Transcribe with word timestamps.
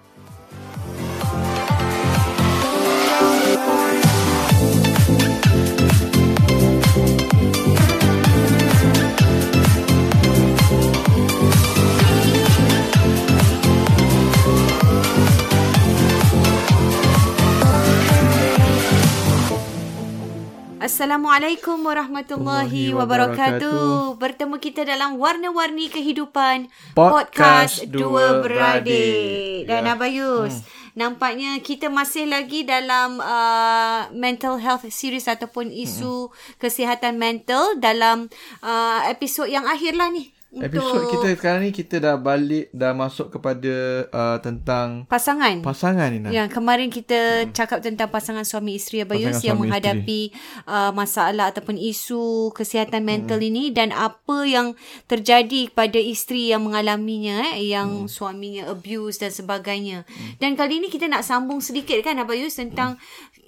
Assalamualaikum 20.75 21.87
warahmatullahi 21.87 22.91
wabarakatuh. 22.91 24.19
Bertemu 24.19 24.59
kita 24.59 24.83
dalam 24.83 25.15
Warna-Warni 25.15 25.87
Kehidupan 25.87 26.67
Podcast 26.91 27.79
Podcast 27.79 27.87
Dua 27.87 28.43
Beradik. 28.43 29.71
Dan 29.71 29.87
Ya. 29.87 29.95
Abayus, 29.95 30.67
nampaknya 30.91 31.63
kita 31.63 31.87
masih 31.87 32.27
lagi 32.27 32.67
dalam 32.67 33.23
uh, 33.23 34.11
mental 34.11 34.59
health 34.59 34.83
series 34.91 35.31
ataupun 35.31 35.71
isu 35.71 36.27
kesihatan 36.59 37.15
mental 37.15 37.79
dalam 37.79 38.27
uh, 38.59 38.99
episod 39.07 39.47
yang 39.47 39.63
akhir 39.71 39.95
lah 39.95 40.11
ni. 40.11 40.34
Episod 40.55 41.11
kita 41.11 41.35
sekarang 41.35 41.67
ni 41.67 41.71
kita 41.75 41.99
dah 41.99 42.15
balik 42.15 42.71
dah 42.71 42.95
masuk 42.95 43.27
kepada 43.27 44.07
uh, 44.07 44.37
tentang 44.39 45.03
pasangan. 45.03 45.59
pasangan 45.59 46.07
Ina. 46.07 46.31
Ya, 46.31 46.47
kemarin 46.47 46.87
kita 46.87 47.51
cakap 47.51 47.83
tentang 47.83 48.07
pasangan 48.07 48.47
suami 48.47 48.79
isteri 48.79 49.03
Abayus 49.03 49.43
yang 49.43 49.59
menghadapi 49.59 50.31
uh, 50.63 50.95
masalah 50.95 51.51
ataupun 51.51 51.75
isu 51.75 52.55
kesihatan 52.55 53.03
mental 53.03 53.43
ini 53.43 53.75
dan 53.75 53.91
apa 53.91 54.47
yang 54.47 54.79
terjadi 55.11 55.75
kepada 55.75 55.99
isteri 55.99 56.55
yang 56.55 56.63
mengalaminya 56.63 57.59
eh 57.59 57.75
yang 57.75 58.07
suaminya 58.07 58.71
abuse 58.71 59.19
dan 59.19 59.35
sebagainya. 59.35 60.07
Dan 60.39 60.55
kali 60.55 60.79
ini 60.79 60.87
kita 60.87 61.11
nak 61.11 61.27
sambung 61.27 61.59
sedikit 61.59 61.99
kan 61.99 62.15
Abayus 62.15 62.55
tentang 62.55 62.95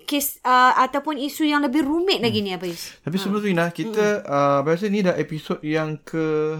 kes 0.08 0.44
uh, 0.44 0.76
ataupun 0.76 1.20
isu 1.20 1.48
yang 1.48 1.64
lebih 1.64 1.88
rumit 1.88 2.20
lagi 2.20 2.44
ni 2.44 2.52
Abayus. 2.52 3.00
Tapi 3.00 3.16
sebelum 3.16 3.40
tu 3.44 3.48
Ina, 3.48 3.72
kita 3.72 4.28
uh, 4.28 4.60
biasa 4.60 4.92
ni 4.92 5.04
dah 5.08 5.16
episod 5.16 5.60
yang 5.64 6.00
ke 6.04 6.60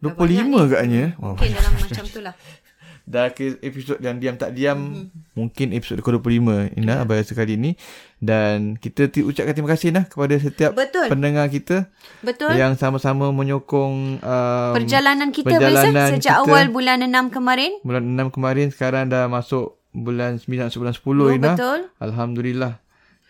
25 0.00 0.66
agaknya. 0.66 1.04
Oh, 1.20 1.36
Mungkin 1.36 1.50
dalam 1.52 1.72
macam 1.76 2.04
tu 2.08 2.20
lah. 2.24 2.34
dah 3.10 3.34
ke 3.34 3.58
episod 3.66 3.98
yang 3.98 4.22
diam 4.22 4.38
tak 4.38 4.54
diam 4.54 4.78
mm-hmm. 4.78 5.34
mungkin 5.34 5.74
episod 5.74 5.98
ke-25 5.98 6.78
Ina 6.78 7.02
yeah. 7.02 7.22
sekali 7.26 7.58
ni 7.58 7.74
dan 8.22 8.78
kita 8.78 9.10
ti- 9.10 9.26
ucapkan 9.26 9.50
terima 9.50 9.70
kasih 9.74 9.90
nah 9.90 10.06
kepada 10.06 10.30
setiap 10.38 10.78
Betul. 10.78 11.10
pendengar 11.10 11.50
kita 11.50 11.90
Betul. 12.22 12.54
yang 12.54 12.78
sama-sama 12.78 13.34
menyokong 13.34 14.22
um, 14.22 14.72
Perjalanan 14.78 15.34
kita 15.34 15.58
perjalanan 15.58 16.14
sejak 16.14 16.38
kita. 16.38 16.46
awal 16.46 16.70
bulan 16.70 17.02
6 17.02 17.34
kemarin. 17.34 17.72
bulan 17.82 18.02
6 18.06 18.30
kemarin 18.36 18.66
sekarang 18.70 19.10
dah 19.10 19.26
masuk 19.26 19.80
bulan 19.90 20.38
9 20.38 20.70
bulan 20.78 20.94
10 20.94 21.02
Oh, 21.02 21.28
Ina. 21.34 21.58
betul. 21.58 21.78
Alhamdulillah. 21.98 22.78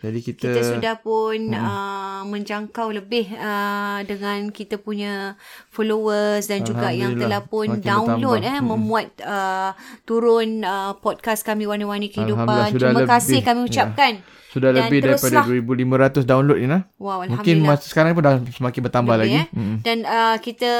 Jadi 0.01 0.19
kita 0.25 0.49
kita 0.49 0.61
sudah 0.65 0.95
pun 0.97 1.53
hmm. 1.53 1.61
uh, 1.61 2.21
menjangkau 2.25 2.89
lebih 2.89 3.29
uh, 3.37 4.01
dengan 4.01 4.49
kita 4.49 4.81
punya 4.81 5.37
followers 5.69 6.49
dan 6.49 6.65
juga 6.65 6.89
yang 6.89 7.13
telah 7.13 7.45
pun 7.45 7.77
Makin 7.77 7.85
download 7.85 8.41
bertambah. 8.41 8.57
eh 8.57 8.65
memuat 8.65 9.07
uh, 9.21 9.71
turun 10.09 10.65
uh, 10.65 10.97
podcast 10.97 11.45
kami 11.45 11.69
warna-warni 11.69 12.09
kehidupan. 12.09 12.73
Terima 12.73 13.05
kasih 13.05 13.45
lebih. 13.45 13.45
kami 13.45 13.59
ucapkan. 13.69 14.13
sudah 14.51 14.75
Dan 14.75 14.91
lebih 14.91 14.99
daripada 14.99 15.47
teruslah. 15.47 16.25
2500 16.27 16.27
download 16.27 16.59
Ina. 16.59 16.79
Wow, 16.99 17.23
Mungkin 17.23 17.63
masa 17.63 17.87
sekarang 17.87 18.11
pun 18.11 18.23
dah 18.27 18.35
semakin 18.51 18.81
bertambah 18.83 19.15
Lebih, 19.15 19.31
lagi. 19.31 19.37
Eh? 19.39 19.47
Mm-hmm. 19.47 19.77
Dan 19.79 19.97
uh, 20.03 20.37
kita 20.43 20.73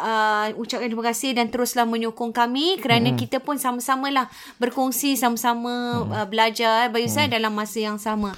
uh, 0.00 0.46
ucapkan 0.56 0.88
terima 0.88 1.04
kasih 1.12 1.36
dan 1.36 1.52
teruslah 1.52 1.84
menyokong 1.84 2.32
kami 2.32 2.80
kerana 2.80 3.12
mm-hmm. 3.12 3.20
kita 3.20 3.44
pun 3.44 3.60
sama-samalah 3.60 4.32
berkongsi 4.56 5.20
sama-sama 5.20 6.08
mm-hmm. 6.08 6.16
uh, 6.16 6.24
belajar 6.24 6.88
eh, 6.88 6.88
Bayu 6.88 7.04
saya 7.12 7.28
dalam 7.28 7.52
masa 7.52 7.84
yang 7.84 8.00
sama. 8.00 8.32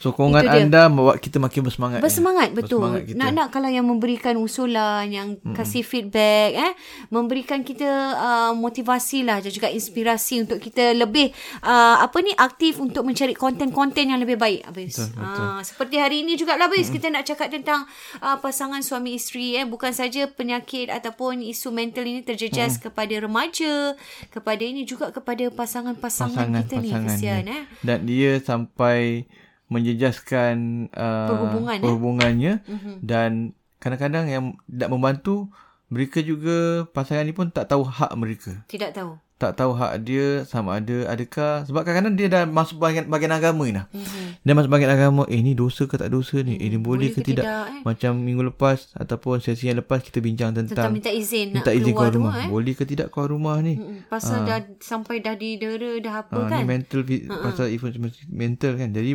Sokongan 0.00 0.48
anda 0.48 0.88
membuat 0.88 1.20
kita 1.20 1.36
makin 1.36 1.60
bersemangat. 1.60 2.00
Bersemangat 2.00 2.56
betul. 2.56 2.80
Bersemangat 2.80 3.02
kita. 3.04 3.20
Nak-nak 3.20 3.46
kalau 3.52 3.68
yang 3.68 3.84
memberikan 3.84 4.40
usulan, 4.40 5.04
yang 5.12 5.36
hmm. 5.36 5.52
kasih 5.52 5.84
feedback 5.84 6.56
eh, 6.56 6.72
memberikan 7.12 7.60
kita 7.60 8.16
uh, 8.16 8.52
motivasi 8.56 9.28
lah 9.28 9.44
dan 9.44 9.52
juga 9.52 9.68
inspirasi 9.68 10.48
untuk 10.48 10.56
kita 10.56 10.96
lebih 10.96 11.36
uh, 11.60 12.00
apa 12.00 12.16
ni 12.24 12.32
aktif 12.32 12.80
untuk 12.80 13.04
mencari 13.04 13.36
konten-konten 13.36 14.08
yang 14.08 14.16
lebih 14.24 14.40
baik 14.40 14.64
Abis. 14.72 15.04
Betul, 15.04 15.20
betul. 15.20 15.44
Uh, 15.44 15.60
seperti 15.60 15.96
hari 16.00 16.16
ini 16.24 16.32
juga 16.40 16.56
lah 16.56 16.72
hmm. 16.72 16.92
kita 16.96 17.06
nak 17.12 17.24
cakap 17.28 17.52
tentang 17.52 17.84
uh, 18.24 18.40
pasangan 18.40 18.80
suami 18.80 19.20
isteri 19.20 19.60
eh 19.60 19.68
bukan 19.68 19.92
saja 19.92 20.24
penyakit 20.32 20.88
ataupun 20.88 21.44
isu 21.44 21.68
mental 21.76 22.08
ini 22.08 22.24
terjejas 22.24 22.80
hmm. 22.80 22.88
kepada 22.88 23.14
remaja, 23.20 23.92
kepada 24.32 24.62
ini 24.64 24.88
juga 24.88 25.12
kepada 25.12 25.52
pasangan-pasangan 25.52 26.48
kita 26.64 26.74
ni 26.80 26.88
kesian 26.88 27.44
ni. 27.44 27.52
eh. 27.52 27.62
Dan 27.84 28.08
dia 28.08 28.40
sampai 28.40 29.28
menjejaskan 29.70 30.54
uh, 30.92 31.28
Perhubungan, 31.30 31.76
eh? 31.76 31.82
perhubungannya 31.82 32.52
mm-hmm. 32.60 32.94
dan 33.00 33.30
kadang-kadang 33.78 34.26
yang 34.26 34.44
tak 34.66 34.90
membantu 34.90 35.48
mereka 35.86 36.20
juga 36.20 36.84
pasangan 36.90 37.24
ni 37.24 37.32
pun 37.32 37.48
tak 37.48 37.66
tahu 37.66 37.82
hak 37.82 38.12
mereka. 38.14 38.52
Tidak 38.66 38.92
tahu. 38.92 39.18
Tak 39.40 39.56
tahu 39.56 39.72
hak 39.72 40.04
dia 40.04 40.44
sama 40.44 40.76
ada 40.76 41.08
adakah 41.08 41.64
sebab 41.64 41.80
kadang-kadang 41.80 42.12
dia 42.12 42.28
dah 42.28 42.44
masuk 42.44 42.76
bahagian, 42.76 43.08
bahagian 43.08 43.32
agama 43.32 43.64
ni 43.64 43.72
lah. 43.72 43.88
Mm-hmm. 43.88 44.44
Dia 44.44 44.52
masuk 44.52 44.68
bahagian 44.68 44.92
agama, 44.92 45.22
eh 45.26 45.40
ni 45.40 45.56
dosa 45.56 45.88
ke 45.88 45.96
tak 45.96 46.12
dosa 46.12 46.44
ni? 46.44 46.60
Eh 46.60 46.68
ni 46.68 46.76
boleh, 46.76 47.08
Boleh 47.08 47.10
ke, 47.10 47.24
ke 47.24 47.28
tidak? 47.32 47.44
tidak, 47.48 47.64
eh? 47.72 47.82
Macam 47.82 48.20
minggu 48.20 48.42
lepas 48.46 48.92
ataupun 48.92 49.40
sesi 49.40 49.66
yang 49.66 49.80
lepas 49.80 50.04
kita 50.04 50.20
bincang 50.20 50.52
tentang, 50.52 50.76
Tentang 50.76 50.92
minta 50.92 51.08
izin 51.08 51.56
nak 51.56 51.64
minta 51.64 51.72
izin 51.72 51.90
keluar 51.90 52.12
keluar 52.12 52.20
rumah. 52.20 52.32
tu, 52.36 52.40
eh? 52.44 52.48
Boleh 52.52 52.74
ke 52.76 52.84
tidak 52.84 53.06
keluar 53.08 53.28
rumah 53.32 53.56
ni? 53.64 53.74
Mm, 53.80 53.98
Pasal 54.06 54.38
dah 54.44 54.60
sampai 54.78 55.24
dah 55.24 55.34
didera 55.34 55.92
dah 55.98 56.14
apa 56.20 56.36
Ah, 56.36 56.46
kan. 56.46 56.60
Ni 56.60 56.64
mental 56.68 57.00
uh-huh. 57.00 57.40
pasal 57.40 57.66
influence 57.72 57.98
mental 58.28 58.72
kan. 58.76 58.92
Jadi 58.92 59.10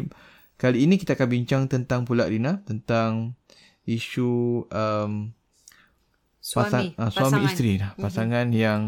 kali 0.55 0.87
ini 0.87 0.95
kita 0.95 1.19
akan 1.19 1.27
bincang 1.27 1.63
tentang 1.67 2.07
pula 2.07 2.27
Rina 2.27 2.63
tentang 2.63 3.35
isu 3.85 4.65
um, 4.71 5.31
suami, 6.41 6.65
pasang, 6.65 6.85
uh, 6.97 7.11
suami 7.11 7.43
isteri 7.45 7.81
lah. 7.81 7.91
Pasangan 7.99 8.45
mm-hmm. 8.49 8.63
yang 8.63 8.81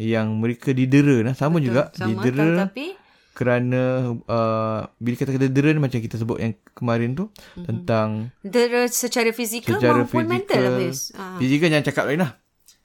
yang 0.00 0.28
mereka 0.40 0.74
didera 0.74 1.22
lah. 1.22 1.34
Sama 1.36 1.60
Betul, 1.60 1.66
juga 1.70 1.82
sama, 1.94 2.08
didera 2.10 2.68
tapi 2.68 2.86
kerana 3.32 4.12
uh, 4.28 4.80
bila 5.00 5.14
kita 5.16 5.32
kata 5.32 5.48
didera 5.48 5.72
ni 5.72 5.80
macam 5.80 5.96
kita 6.04 6.20
sebut 6.20 6.36
yang 6.36 6.52
kemarin 6.76 7.16
tu 7.16 7.32
mm-hmm. 7.32 7.64
tentang 7.64 8.08
dera 8.44 8.84
secara 8.92 9.32
fizikal 9.32 9.80
secara 9.80 10.04
maupun 10.04 10.28
fizikal. 10.28 10.32
mental 10.36 10.62
habis. 10.68 10.98
Ah. 11.16 11.40
Fizikal 11.40 11.68
jangan 11.72 11.86
cakap 11.88 12.04
lain 12.10 12.20
lah. 12.28 12.32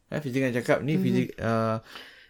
Eh, 0.08 0.20
fizikal 0.24 0.48
jangan 0.48 0.58
cakap 0.64 0.78
ni 0.86 0.96
mm-hmm. 0.96 1.04
fizik 1.04 1.28
uh, 1.44 1.78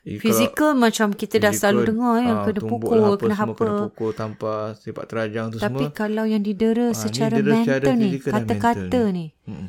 eh, 0.03 0.17
Fizikal 0.17 0.73
macam 0.73 1.09
kita 1.11 1.37
dah 1.37 1.51
selalu 1.51 1.81
dengar 1.87 2.13
yang 2.19 2.37
ah, 2.37 2.45
kena 2.45 2.61
pukul, 2.61 2.97
lah 2.97 3.09
kena 3.15 3.35
semua, 3.35 3.45
apa. 3.49 3.63
Kena 3.63 3.81
pukul 3.87 4.09
tanpa 4.11 4.51
sepak 4.73 5.05
terajang 5.05 5.45
tu 5.49 5.57
Tapi 5.57 5.85
semua. 5.85 5.95
kalau 5.95 6.23
yang 6.23 6.41
didera 6.41 6.89
Ah, 6.89 6.97
secara 6.97 7.33
ni 7.33 7.41
dera 7.41 7.53
mental 7.53 7.77
secara 7.79 7.95
ni, 7.95 8.09
kata-kata 8.17 8.79
mental 8.83 9.05
ni, 9.09 9.25
Mm. 9.43 9.67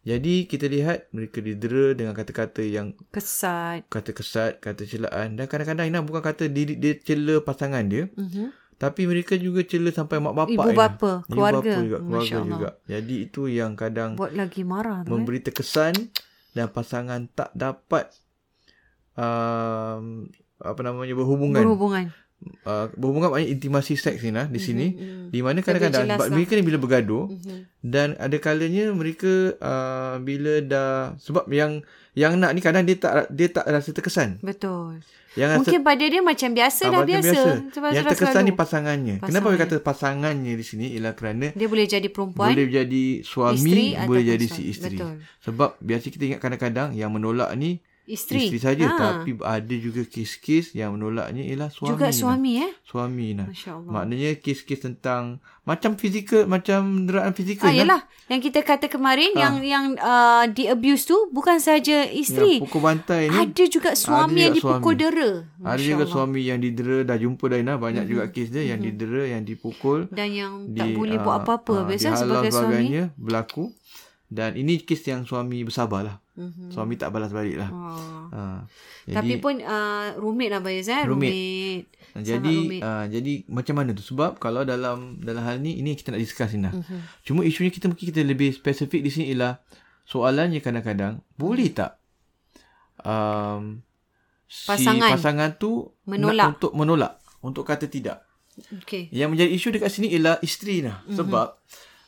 Jadi 0.00 0.48
kita 0.48 0.64
lihat 0.64 1.12
mereka 1.12 1.38
didera 1.38 1.92
dengan 1.92 2.16
kata-kata 2.16 2.64
yang 2.64 2.96
kesat. 3.12 3.84
kata 3.86 4.10
kesat, 4.10 4.56
kata 4.56 4.88
celaan 4.88 5.36
dan 5.36 5.44
kadang-kadang 5.44 5.86
Ina 5.86 6.00
bukan 6.00 6.24
kata 6.24 6.48
dia, 6.48 6.72
dia 6.72 6.96
cela 6.96 7.44
pasangan 7.44 7.84
dia. 7.84 8.08
Mhm. 8.16 8.48
Tapi 8.74 9.04
mereka 9.04 9.36
juga 9.36 9.60
cela 9.60 9.92
sampai 9.92 10.16
mak 10.16 10.32
bapak 10.32 10.56
Ibu 10.56 10.62
Ina. 10.64 10.72
bapa, 10.74 11.12
keluarga. 11.28 11.60
Ibu 11.60 11.68
bapa 11.68 11.84
juga, 11.84 11.98
keluarga 12.00 12.38
juga. 12.48 12.68
Jadi 12.88 13.14
itu 13.20 13.42
yang 13.46 13.76
kadang 13.76 14.16
Buat 14.16 14.32
lagi 14.32 14.64
marah 14.64 15.04
tu. 15.04 15.06
Eh? 15.06 15.10
memberi 15.12 15.38
terkesan 15.38 15.92
dan 16.56 16.72
pasangan 16.72 17.28
tak 17.28 17.52
dapat 17.52 18.08
um, 19.20 20.26
apa 20.58 20.80
namanya 20.80 21.12
berhubungan 21.12 21.60
Berhubungan. 21.60 22.04
uh, 22.64 22.88
berhubungan 22.94 23.28
maknanya 23.30 23.50
intimasi 23.50 23.94
seks 23.94 24.20
ni 24.20 24.30
lah 24.30 24.44
di 24.46 24.56
sini 24.58 24.86
mm. 24.90 25.24
di 25.28 25.40
mana 25.40 25.60
kadang-kadang 25.60 26.04
sebab 26.06 26.20
lah. 26.22 26.32
mereka 26.32 26.52
ni 26.54 26.62
bila 26.62 26.78
bergaduh 26.78 27.24
Mhm. 27.30 27.58
dan 27.82 28.08
ada 28.16 28.36
kalanya 28.38 28.88
mereka 28.90 29.32
uh, 29.56 30.14
bila 30.18 30.60
dah 30.62 30.92
sebab 31.16 31.48
yang 31.50 31.80
yang 32.12 32.36
nak 32.36 32.52
ni 32.52 32.60
kadang 32.60 32.82
dia 32.82 32.96
tak 32.96 33.28
dia 33.30 33.48
tak 33.48 33.64
rasa 33.66 33.88
terkesan 33.90 34.36
Betul. 34.40 35.00
yang 35.32 35.48
rasa 35.48 35.62
Mungkin 35.62 35.80
pada 35.80 36.02
dia 36.02 36.20
macam 36.20 36.50
biasa 36.50 36.82
ah, 36.82 36.90
dah 36.90 37.02
biasa. 37.06 37.38
Sebab 37.70 37.88
yang 37.88 38.04
terkesan 38.04 38.34
selalu. 38.34 38.48
ni 38.48 38.54
pasangannya 38.54 39.14
kenapa 39.22 39.46
dia 39.48 39.60
kata 39.60 39.74
pasangannya 39.78 40.52
di 40.52 40.64
sini 40.66 40.86
ialah 40.90 41.14
kerana 41.14 41.54
Dia 41.54 41.68
boleh 41.70 41.86
jadi 41.86 42.08
perempuan. 42.08 42.50
boleh 42.50 42.66
jadi 42.66 43.04
suami 43.22 43.56
isteri 43.56 43.84
boleh 44.02 44.24
jadi 44.26 44.44
suami. 44.44 44.56
si 44.58 44.62
isteri 44.68 44.96
Betul. 44.98 45.14
sebab 45.40 45.78
biasa 45.78 46.04
kita 46.08 46.22
ingat 46.26 46.40
kadang-kadang 46.40 46.88
yang 46.92 47.08
menolak 47.08 47.48
ni 47.54 47.78
Isteri. 48.10 48.42
isteri 48.44 48.58
saja 48.58 48.84
Ha. 48.84 48.96
tapi 48.98 49.38
ada 49.38 49.74
juga 49.76 50.02
kes-kes 50.02 50.72
yang 50.72 50.92
menolaknya 50.92 51.42
ialah 51.44 51.68
suami 51.68 51.90
Juga 51.90 52.06
lah. 52.06 52.12
suami 52.12 52.52
eh. 52.58 52.72
suami 52.82 53.28
nah 53.32 53.46
Masya 53.46 53.70
Allah. 53.72 53.90
maknanya 53.92 54.30
kes-kes 54.36 54.80
tentang 54.80 55.38
macam 55.62 55.94
fizikal 55.94 56.44
macam 56.44 56.80
deraan 57.04 57.30
fizikal 57.30 57.64
Ah, 57.64 57.70
lah. 57.70 57.78
yelah. 57.78 58.00
Yang 58.26 58.40
kita 58.44 58.60
kata 58.64 58.86
kemarin 58.86 59.30
yang 59.32 59.54
yang 59.60 59.84
uh, 59.96 60.42
di 60.48 60.66
abuse 60.66 61.04
tu 61.04 61.30
bukan 61.30 61.58
saja 61.58 62.02
isteri. 62.04 62.58
yang 62.58 62.64
pukul 62.64 62.82
bantai 62.82 63.22
ni 63.26 63.36
Ada 63.40 63.64
juga 63.68 63.90
suami 63.94 64.34
ada 64.34 64.42
yang 64.42 64.54
dipukul 64.54 64.82
suami. 64.88 65.00
dera. 65.00 65.30
ada 65.62 65.80
juga 65.80 66.04
suami 66.04 66.40
yang 66.42 66.58
didera 66.58 66.98
dah 67.04 67.16
jumpa 67.16 67.44
dah 67.46 67.76
banyak 67.76 68.04
juga 68.04 68.24
kes 68.26 68.48
dia 68.48 68.66
yang 68.66 68.80
didera 68.80 69.22
yang 69.28 69.42
dipukul 69.42 70.10
Dan 70.10 70.28
yang 70.30 70.52
di, 70.66 70.76
tak 70.76 70.88
boleh 70.92 71.14
ah, 71.14 71.22
buat 71.22 71.36
apa-apa. 71.40 71.74
ah, 71.76 71.86
Biasa 71.86 72.08
sebagai 72.16 72.50
suami. 72.50 72.86
berlaku 73.14 73.70
dan 74.30 74.54
ini 74.54 74.78
kes 74.78 75.02
yang 75.04 75.22
suami 75.22 75.60
bersabar 75.60 76.00
lah 76.02 76.16
Mhm. 76.32 76.70
suami 76.70 76.94
tak 76.94 77.10
balas 77.10 77.28
balik 77.28 77.58
lah 77.58 77.68
Ah. 77.68 78.30
ha. 78.30 78.40
Tapi 79.04 79.36
pun 79.36 79.58
uh, 79.58 80.14
rumit 80.16 80.48
lah 80.48 80.58
Bayaz 80.58 80.86
eh. 80.86 81.02
Rumit. 81.02 81.28
Rumit. 81.28 81.82
Jadi 82.16 82.54
rumit. 82.56 82.80
uh, 82.80 83.04
jadi 83.06 83.32
macam 83.46 83.74
mana 83.76 83.90
tu 83.90 84.00
sebab 84.00 84.38
kalau 84.38 84.62
dalam 84.62 85.18
dalam 85.18 85.42
hal 85.42 85.58
ni 85.58 85.76
ini 85.76 85.92
kita 85.92 86.10
nak 86.10 86.18
discuss 86.18 86.50
Ina 86.50 86.70
Mhm. 86.70 86.98
cuma 87.22 87.42
isunya 87.42 87.68
kita 87.68 87.86
mungkin 87.86 88.06
kita 88.08 88.22
lebih 88.22 88.50
spesifik 88.50 89.02
di 89.02 89.10
sini 89.10 89.24
ialah 89.28 89.58
soalannya 90.02 90.58
kadang-kadang 90.58 91.20
boleh 91.34 91.68
tak 91.68 91.98
um, 93.00 93.82
Pasangan 94.46 95.08
si 95.08 95.14
pasangan 95.14 95.50
tu 95.54 95.70
menolak. 96.04 96.34
nak 96.40 96.48
untuk 96.54 96.72
menolak 96.72 97.12
untuk 97.40 97.62
kata 97.62 97.86
tidak 97.86 98.24
Okay. 98.60 99.08
Yang 99.08 99.28
menjadi 99.30 99.50
isu 99.52 99.68
dekat 99.70 99.88
sini 99.88 100.08
ialah 100.10 100.36
isteri 100.40 100.84
lah. 100.84 101.00
Mm-hmm. 101.00 101.16
Sebab 101.16 101.46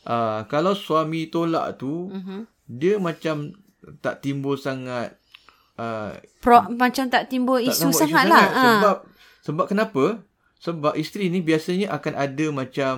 uh, 0.07 0.47
kalau 0.47 0.73
suami 0.75 1.29
tolak 1.29 1.79
tu, 1.79 2.11
mm-hmm. 2.11 2.41
dia 2.67 2.97
macam 2.99 3.53
tak 3.99 4.23
timbul 4.23 4.55
sangat 4.55 5.19
uh, 5.79 6.15
Pro, 6.39 6.63
macam 6.75 7.11
tak 7.11 7.27
timbul 7.27 7.59
tak 7.63 7.75
isu 7.75 7.91
nampak 7.91 7.99
sangat 7.99 8.25
lah. 8.31 8.47
Ah. 8.47 8.63
Sebab 8.63 8.97
sebab 9.43 9.65
kenapa? 9.67 10.05
Sebab 10.63 10.95
isteri 10.95 11.27
ni 11.27 11.43
biasanya 11.43 11.91
akan 11.91 12.15
ada 12.15 12.47
macam 12.55 12.95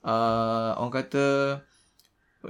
uh, 0.00 0.72
orang 0.80 0.94
kata 1.04 1.26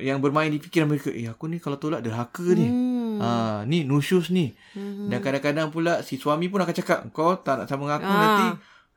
yang 0.03 0.19
bermain 0.19 0.51
di 0.51 0.59
fikiran 0.59 0.91
mereka, 0.91 1.11
eh 1.15 1.31
aku 1.31 1.47
ni 1.47 1.63
kalau 1.63 1.79
tolak 1.79 2.03
derhaka 2.03 2.43
ni. 2.55 2.67
Hmm. 2.67 3.19
Ha, 3.23 3.29
ni 3.63 3.87
nusyus 3.87 4.35
ni. 4.35 4.51
Mhm. 4.75 5.07
Dan 5.07 5.23
kadang-kadang 5.23 5.71
pula 5.71 6.03
si 6.03 6.19
suami 6.19 6.51
pun 6.51 6.59
akan 6.59 6.75
cakap, 6.75 6.99
kau 7.15 7.39
tak 7.39 7.63
nak 7.63 7.67
sama 7.71 7.87
dengan 7.87 7.99
aku 8.03 8.11
Ah. 8.11 8.19
nanti 8.19 8.47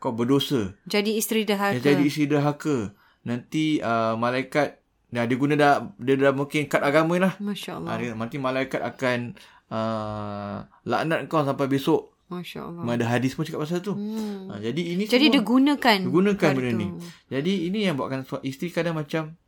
kau 0.02 0.14
berdosa. 0.14 0.74
Jadi 0.90 1.18
isteri 1.18 1.46
derhaka. 1.46 1.78
jadi 1.78 2.02
isi 2.02 2.26
derhaka. 2.26 2.94
Nanti 3.26 3.78
uh, 3.78 4.18
malaikat 4.18 4.82
Nah, 5.08 5.24
dia 5.24 5.38
guna 5.40 5.54
dah 5.56 5.88
dia 5.96 6.20
dah 6.20 6.36
mungkin 6.36 6.68
kad 6.68 6.84
agama 6.84 7.16
lah. 7.16 7.34
Masya 7.40 7.80
Allah. 7.80 7.96
Ha, 7.96 8.00
dia, 8.00 8.12
nanti 8.12 8.36
malaikat 8.36 8.84
akan 8.84 9.40
uh, 9.72 10.68
laknat 10.84 11.32
kau 11.32 11.44
sampai 11.48 11.68
besok. 11.72 12.12
Masya 12.28 12.60
Allah. 12.68 12.84
Ada 13.00 13.06
hadis 13.08 13.32
pun 13.40 13.48
cakap 13.48 13.64
pasal 13.64 13.80
tu. 13.80 13.96
Hmm. 13.96 14.52
Ha, 14.52 14.60
jadi 14.60 14.82
ini 15.00 15.08
Jadi 15.08 15.32
dia 15.32 15.40
semua 15.40 15.52
gunakan. 15.56 15.98
dia 16.04 16.12
gunakan 16.12 16.50
benda 16.52 16.72
tu. 16.72 16.80
ni. 16.80 16.88
Jadi 17.32 17.54
ini 17.72 17.80
yang 17.88 17.96
buatkan 17.96 18.28
isteri 18.44 18.68
kadang 18.68 19.00
macam 19.00 19.40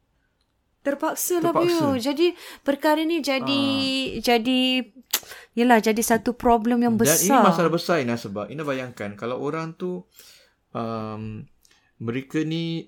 Terpaksa 0.79 1.43
lah. 1.43 1.51
Bio. 1.51 1.99
Jadi 1.99 2.31
perkara 2.63 3.03
ni 3.03 3.19
jadi 3.19 3.63
jadi 4.23 4.79
yalah 5.59 5.83
jadi 5.83 5.99
satu 5.99 6.39
problem 6.39 6.79
yang 6.79 6.95
dan 6.95 7.03
besar. 7.03 7.19
ini 7.27 7.37
masalah 7.43 7.71
besar 7.71 7.95
Ina 7.99 8.15
sebab 8.15 8.47
Ina 8.47 8.63
bayangkan 8.63 9.19
kalau 9.19 9.43
orang 9.43 9.75
tu 9.75 10.07
um, 10.71 11.43
mereka 11.99 12.39
ni 12.47 12.87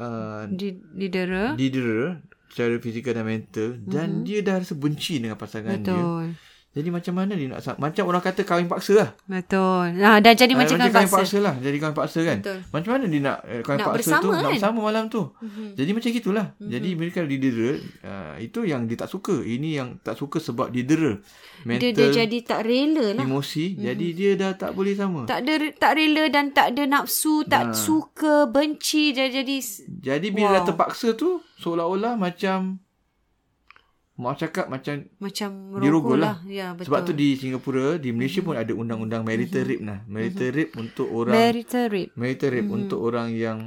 uh, 0.00 0.44
di 0.48 0.76
didera. 0.94 1.54
didera 1.56 2.20
secara 2.50 2.78
fizikal 2.80 3.12
dan 3.12 3.26
mental 3.26 3.68
dan 3.84 4.24
dia 4.24 4.40
dah 4.40 4.62
rasa 4.62 4.72
benci 4.78 5.20
dengan 5.20 5.36
pasangan 5.36 5.76
dia. 5.82 6.32
Jadi 6.76 6.88
macam 6.92 7.14
mana 7.16 7.32
dia 7.32 7.48
nak 7.48 7.80
macam 7.80 8.04
orang 8.04 8.20
kata 8.20 8.44
kahwin 8.44 8.68
paksa 8.68 8.92
lah. 8.94 9.08
Betul. 9.24 9.96
Nah, 9.96 10.20
dah 10.20 10.36
jadi 10.36 10.52
Ah, 10.52 10.58
macam 10.60 10.76
kan 10.76 10.92
kahwin 10.92 11.08
paksa. 11.08 11.16
paksa 11.24 11.38
lah. 11.40 11.54
Jadi 11.56 11.76
kahwin 11.80 11.96
paksa 11.96 12.20
kan. 12.20 12.38
Betul. 12.38 12.58
Macam 12.68 12.90
mana 12.92 13.04
dia 13.06 13.20
nak 13.22 13.38
eh, 13.42 13.60
kahwin 13.62 13.78
Nak 13.80 13.86
paksa 13.88 13.96
bersama 13.96 14.20
tu 14.20 14.28
nak 14.28 14.36
kan? 14.36 14.50
bersama 14.52 14.78
malam 14.84 15.04
tu. 15.08 15.22
Mhm. 15.40 15.66
Jadi 15.72 15.90
macam 15.90 16.10
gitulah. 16.12 16.46
Jadi 16.58 16.88
mereka 16.92 17.18
didera 17.24 17.70
uh, 18.02 18.34
itu 18.36 18.60
yang 18.62 18.84
dia 18.84 18.96
tak 18.98 19.08
suka. 19.08 19.40
Ini 19.40 19.68
yang 19.74 19.88
tak 19.98 20.14
suka 20.14 20.36
sebab 20.36 20.68
didera. 20.68 21.16
Dia, 21.16 21.64
Mental, 21.64 21.90
dia 21.90 22.08
jadi 22.14 22.38
tak 22.44 22.60
rela 22.62 23.06
lah. 23.16 23.24
emosi. 23.24 23.64
Jadi 23.74 24.06
dia 24.12 24.30
dah 24.36 24.52
tak 24.52 24.70
boleh 24.70 24.92
sama. 24.92 25.24
Tak 25.24 25.40
ada 25.40 25.52
tak 25.72 25.96
rela 25.96 26.28
dan 26.28 26.52
tak 26.52 26.66
ada 26.70 26.84
nafsu, 26.84 27.40
tak 27.42 27.62
Nah. 27.64 27.74
suka, 27.74 28.44
benci 28.46 29.10
dia 29.10 29.26
jadi 29.26 29.56
Jadi 29.96 30.28
bila 30.28 30.52
dah 30.52 30.62
Wow. 30.62 30.68
terpaksa 30.68 31.08
tu 31.12 31.30
seolah-olah 31.56 32.14
macam 32.14 32.78
mau 34.16 34.32
cakap 34.32 34.66
macam 34.66 35.04
macam 35.16 35.48
Dirogol 35.76 36.16
merogol 36.16 36.18
lah. 36.18 36.40
lah. 36.40 36.48
Ya, 36.48 36.66
betul. 36.72 36.88
sebab 36.88 37.00
tu 37.02 37.12
di 37.12 37.28
Singapura 37.34 37.96
di 37.96 38.10
Malaysia 38.10 38.40
pun 38.40 38.56
ada 38.56 38.72
undang-undang 38.72 39.22
marital 39.22 39.62
rape 39.62 39.84
lah. 39.84 40.00
Marital 40.04 40.50
rape 40.50 40.72
untuk 40.74 41.08
orang 41.08 41.36
marital 41.36 41.84
rape. 41.86 42.10
marital 42.14 42.50
rape 42.50 42.70
untuk 42.70 42.98
orang 42.98 43.28
yang 43.30 43.58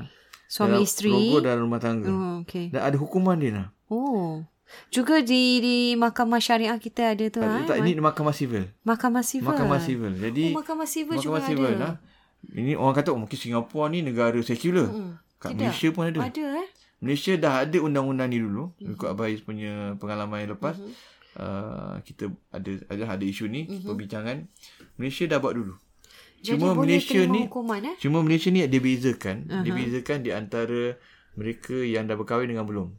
Suami 0.46 0.75
dalam- 0.75 0.84
isteri. 0.84 1.12
rogol 1.12 1.42
dalam 1.42 1.62
rumah 1.63 1.78
tangga. 1.78 2.10
Oh, 2.10 2.42
okay. 2.42 2.68
Dan 2.68 2.81
ada 2.81 2.98
hukuman 2.98 3.38
dia 3.38 3.51
nah. 3.54 3.68
Oh. 3.88 4.42
Juga 4.90 5.18
di 5.19 5.57
di 5.60 5.75
mahkamah 5.94 6.38
syariah 6.38 6.78
kita 6.78 7.13
ada 7.13 7.25
tu 7.28 7.42
ha. 7.42 7.66
tak 7.66 7.81
ini 7.81 7.98
mahkamah 7.98 8.34
sivil. 8.34 8.69
Mahkamah 8.84 9.22
sivil. 9.22 9.50
Mahkamah 9.50 9.80
sivil. 9.80 10.13
Jadi 10.13 10.44
Oh, 10.50 10.62
mahkamah 10.62 10.86
sivil 10.86 11.18
mahkamah 11.18 11.42
juga 11.42 11.50
sivil 11.50 11.72
ada. 11.74 11.78
lah. 11.80 11.94
Ini 12.50 12.74
orang 12.74 12.95
kata 12.95 13.10
oh, 13.10 13.19
mungkin 13.19 13.34
Singapura 13.36 13.90
ni 13.90 14.00
negara 14.00 14.38
sekular. 14.40 14.88
Mm, 14.88 15.13
Kat 15.38 15.50
tidak. 15.52 15.62
Malaysia 15.69 15.88
pun 15.90 16.04
ada. 16.06 16.19
Ada 16.22 16.45
eh. 16.57 16.68
Malaysia 17.00 17.34
dah 17.36 17.64
ada 17.64 17.78
undang-undang 17.80 18.28
ni 18.28 18.40
dulu 18.40 18.76
Mhm. 18.80 18.94
ikut 18.96 19.08
Abais 19.08 19.40
punya 19.40 19.96
pengalaman 19.96 20.44
yang 20.44 20.52
lepas. 20.56 20.76
Uh, 21.40 21.96
kita 22.04 22.28
ada 22.52 22.72
ada 22.92 23.04
ada 23.16 23.24
isu 23.26 23.48
ni 23.48 23.64
Mhm. 23.70 23.88
perbincangan. 23.88 24.38
Malaysia 25.00 25.24
dah 25.26 25.40
buat 25.40 25.56
dulu. 25.56 25.76
Jadi 26.40 26.56
Cuma 26.56 26.72
boleh 26.72 26.96
Malaysia 26.96 27.20
ni 27.28 27.42
hukuman 27.48 27.82
eh. 27.84 27.96
cuma 28.00 28.18
Malaysia 28.24 28.48
ni 28.48 28.64
dia 28.64 28.80
bezakan, 28.80 29.44
uh-huh. 29.44 29.60
dia 29.60 29.74
bezakan 29.76 30.18
di 30.24 30.32
antara 30.32 30.96
mereka 31.36 31.76
yang 31.76 32.08
dah 32.08 32.16
berkahwin 32.16 32.48
dengan 32.48 32.64
belum. 32.64 32.96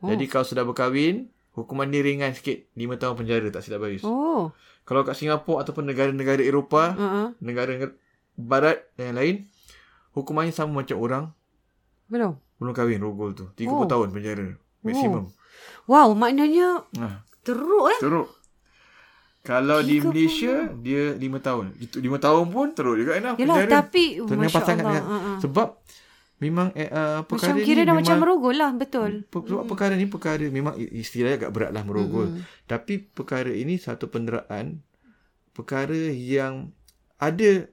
Oh. 0.00 0.08
Jadi 0.08 0.24
kalau 0.32 0.48
sudah 0.48 0.64
berkahwin, 0.64 1.28
hukuman 1.52 1.92
dia 1.92 2.00
ringan 2.00 2.32
sikit, 2.32 2.72
5 2.72 2.96
tahun 2.96 3.20
penjara 3.20 3.52
tak 3.52 3.68
silap 3.68 3.84
Bayus. 3.84 4.00
Oh. 4.00 4.56
Kalau 4.88 5.04
kat 5.04 5.12
Singapura 5.12 5.60
ataupun 5.60 5.92
negara-negara 5.92 6.40
Eropah, 6.40 6.96
Uh-uh. 6.96 7.26
negara 7.44 7.92
barat 8.40 8.80
dan 8.96 9.12
yang 9.12 9.16
lain, 9.20 9.36
hukumannya 10.16 10.52
sama 10.52 10.80
macam 10.80 10.96
orang 11.00 11.24
Belum. 12.08 12.40
Belum 12.60 12.76
kahwin 12.76 13.00
rogol 13.00 13.32
tu. 13.32 13.48
30 13.56 13.66
oh. 13.66 13.88
tahun 13.88 14.08
penjara 14.12 14.54
maksimum. 14.84 15.32
Wow, 15.88 16.12
maknanya 16.14 16.84
Nah, 16.94 17.24
teruk 17.42 17.90
eh. 17.90 17.98
teruk. 17.98 18.28
Kalau 19.40 19.80
di 19.80 19.96
Malaysia 20.04 20.68
dia 20.84 21.16
5 21.16 21.24
tahun. 21.40 21.64
Itu 21.80 21.96
5 22.04 22.20
tahun 22.20 22.44
pun 22.52 22.66
teruk 22.76 23.00
juga 23.00 23.16
kan 23.16 23.34
Yalah, 23.34 23.36
penjara. 23.40 23.72
tapi 23.72 24.04
Masya 24.20 24.60
Allah. 24.60 24.76
dengan, 24.76 25.02
uh-uh. 25.02 25.36
sebab 25.40 25.68
memang 26.40 26.68
eh, 26.76 26.88
uh, 26.92 27.24
perkara 27.24 27.56
Macam 27.56 27.64
kira 27.64 27.80
ni 27.80 27.88
dah 27.88 27.94
memang 27.96 28.04
macam 28.04 28.16
merogol 28.20 28.56
lah. 28.56 28.70
Betul. 28.76 29.10
per- 29.32 29.44
sebab 29.48 29.64
perkara 29.64 29.92
ni 29.96 30.06
perkara 30.08 30.44
memang 30.52 30.76
istilahnya 30.76 31.48
agak 31.48 31.52
berat 31.56 31.72
lah 31.72 31.82
merogol. 31.88 32.28
Mm-hmm. 32.28 32.68
Tapi 32.68 32.94
perkara 33.00 33.52
ini 33.52 33.80
satu 33.80 34.12
penderaan 34.12 34.84
perkara 35.56 36.12
yang 36.12 36.72
ada 37.16 37.68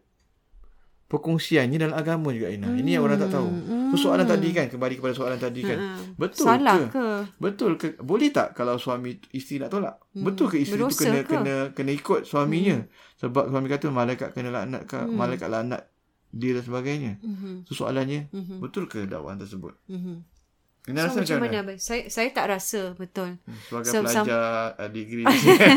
perkongsiannya 1.07 1.77
dalam 1.79 1.95
agama 1.95 2.35
juga 2.35 2.51
Ina. 2.51 2.75
Ini 2.75 2.99
yang 2.99 3.03
orang 3.07 3.19
tak 3.19 3.31
tahu. 3.31 3.47
So, 3.87 3.95
soalan 3.97 4.25
tadi 4.25 4.49
kan 4.51 4.65
kembali 4.67 4.95
kepada 4.95 5.13
soalan 5.13 5.37
tadi 5.37 5.61
kan. 5.61 5.77
Mm-mm. 5.77 6.15
Betul 6.15 6.43
Hmm. 6.43 6.51
Salah 6.55 6.77
ke? 6.77 6.87
ke? 6.89 7.07
Betul 7.37 7.71
ke? 7.75 7.87
Boleh 7.99 8.29
tak 8.29 8.53
kalau 8.53 8.75
suami 8.75 9.19
isteri 9.31 9.59
nak 9.59 9.69
tolak? 9.69 9.95
Hmm. 10.11 10.23
Betul 10.23 10.47
ke 10.47 10.57
isteri 10.57 10.79
tu 10.79 10.87
Berdosa 10.87 11.03
kena 11.03 11.19
ke? 11.19 11.29
kena 11.29 11.55
kena 11.71 11.91
ikut 11.91 12.21
suaminya? 12.23 12.77
Sebab 13.15 13.47
suami 13.47 13.67
kata 13.67 13.87
malaikat 13.87 14.29
kena 14.31 14.49
laknat 14.51 14.83
ke, 14.85 14.97
Hmm. 14.97 15.13
malaikat 15.13 15.47
laknat 15.47 15.81
dia 16.27 16.53
dan 16.53 16.63
sebagainya. 16.63 17.11
Mhm. 17.19 17.63
So 17.65 17.73
soalannya, 17.73 18.27
Mhm. 18.29 18.59
betul 18.59 18.85
ke 18.85 19.07
dakwaan 19.07 19.39
tersebut? 19.39 19.73
Mhm. 19.87 20.27
Ina 20.87 21.03
So, 21.03 21.07
rasa 21.11 21.17
macam 21.19 21.35
mana? 21.37 21.47
mana? 21.51 21.57
abang? 21.67 21.77
Saya 21.77 22.01
saya 22.07 22.29
tak 22.31 22.45
rasa 22.47 22.95
betul. 22.95 23.35
Hmm, 23.43 23.59
Sebagai 23.67 23.91
So, 23.91 23.97
pelajar 24.01 24.25
uh, 24.79 24.89
degree 24.89 25.25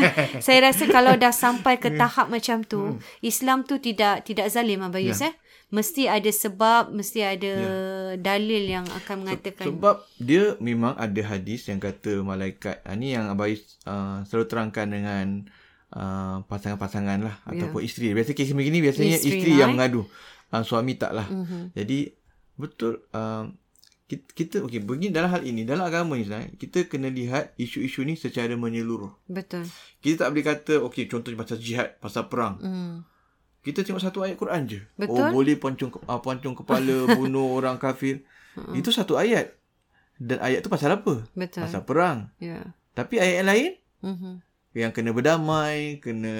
saya 0.45 0.59
rasa 0.65 0.83
kalau 0.87 1.13
dah 1.19 1.35
sampai 1.35 1.75
ke 1.77 1.91
tahap 1.93 2.31
macam 2.31 2.63
Hmm. 2.63 2.67
tu, 2.67 2.81
Islam 3.19 3.67
tu 3.67 3.75
tidak 3.77 4.23
tidak 4.23 4.47
zalim 4.47 4.79
Abang 4.79 5.03
Yus 5.03 5.19
eh. 5.19 5.35
Mesti 5.71 6.11
ada 6.11 6.27
sebab, 6.27 6.91
mesti 6.91 7.23
ada 7.23 7.53
dalil 8.19 8.67
yang 8.67 8.83
akan 8.83 9.23
mengatakan 9.23 9.71
Sebab 9.71 10.03
dia 10.19 10.59
memang 10.59 10.99
ada 10.99 11.21
hadis 11.23 11.63
yang 11.67 11.79
kata 11.79 12.19
malaikat. 12.21 12.83
Ha, 12.83 12.91
ni 12.91 13.15
yang 13.15 13.31
Abais 13.31 13.79
uh, 13.87 14.19
selalu 14.27 14.51
terangkan 14.51 14.91
dengan 14.91 15.25
uh, 15.95 16.43
pasangan-pasangan 16.43 17.23
lah 17.23 17.39
yeah. 17.47 17.51
ataupun 17.55 17.87
isteri. 17.87 18.11
Biasa 18.11 18.35
kes 18.35 18.51
begini 18.51 18.83
biasanya 18.83 19.15
Isteri 19.15 19.31
isteri, 19.31 19.51
lah, 19.55 19.59
yang 19.63 19.71
eh. 19.71 19.75
mengadu. 19.79 20.01
Uh, 20.51 20.63
suami 20.67 20.99
tak 20.99 21.15
lah. 21.15 21.27
Mhm. 21.31 21.71
Jadi 21.71 21.99
betul 22.59 23.07
uh, 23.15 23.47
kita, 24.11 24.27
kita 24.35 24.55
okey 24.67 24.83
begini 24.83 25.15
dalam 25.15 25.31
hal 25.31 25.39
ini 25.41 25.63
dalam 25.63 25.87
agama 25.87 26.19
ni 26.19 26.27
sebenarnya 26.27 26.51
kita 26.59 26.83
kena 26.91 27.07
lihat 27.07 27.55
isu-isu 27.55 28.03
ni 28.03 28.19
secara 28.19 28.51
menyeluruh. 28.59 29.15
Betul. 29.31 29.63
Kita 30.03 30.27
tak 30.27 30.35
boleh 30.35 30.43
kata 30.43 30.73
okey 30.91 31.07
contohnya 31.07 31.39
pasal 31.39 31.57
jihad, 31.63 31.95
pasal 32.03 32.27
perang. 32.27 32.59
Hmm. 32.59 32.95
Kita 33.63 33.87
tengok 33.87 34.03
satu 34.03 34.27
ayat 34.27 34.35
Quran 34.35 34.67
je. 34.67 34.79
Betul. 34.99 35.15
Oh 35.15 35.31
boleh 35.31 35.55
poncong 35.55 35.95
uh, 36.03 36.19
poncong 36.19 36.59
kepala 36.59 37.07
bunuh 37.17 37.55
orang 37.55 37.79
kafir. 37.79 38.27
Itu 38.75 38.91
satu 38.91 39.15
ayat. 39.15 39.55
Dan 40.19 40.43
ayat 40.43 40.59
tu 40.59 40.67
pasal 40.67 40.91
apa? 40.99 41.23
Betul. 41.31 41.63
Pasal 41.63 41.87
perang. 41.87 42.27
Ya. 42.37 42.75
Tapi 42.91 43.15
ayat 43.23 43.35
yang 43.41 43.49
lain 43.49 43.71
Mhm. 44.01 44.33
Yang 44.73 44.89
kena 44.89 45.11
berdamai, 45.11 45.99
kena 45.99 46.35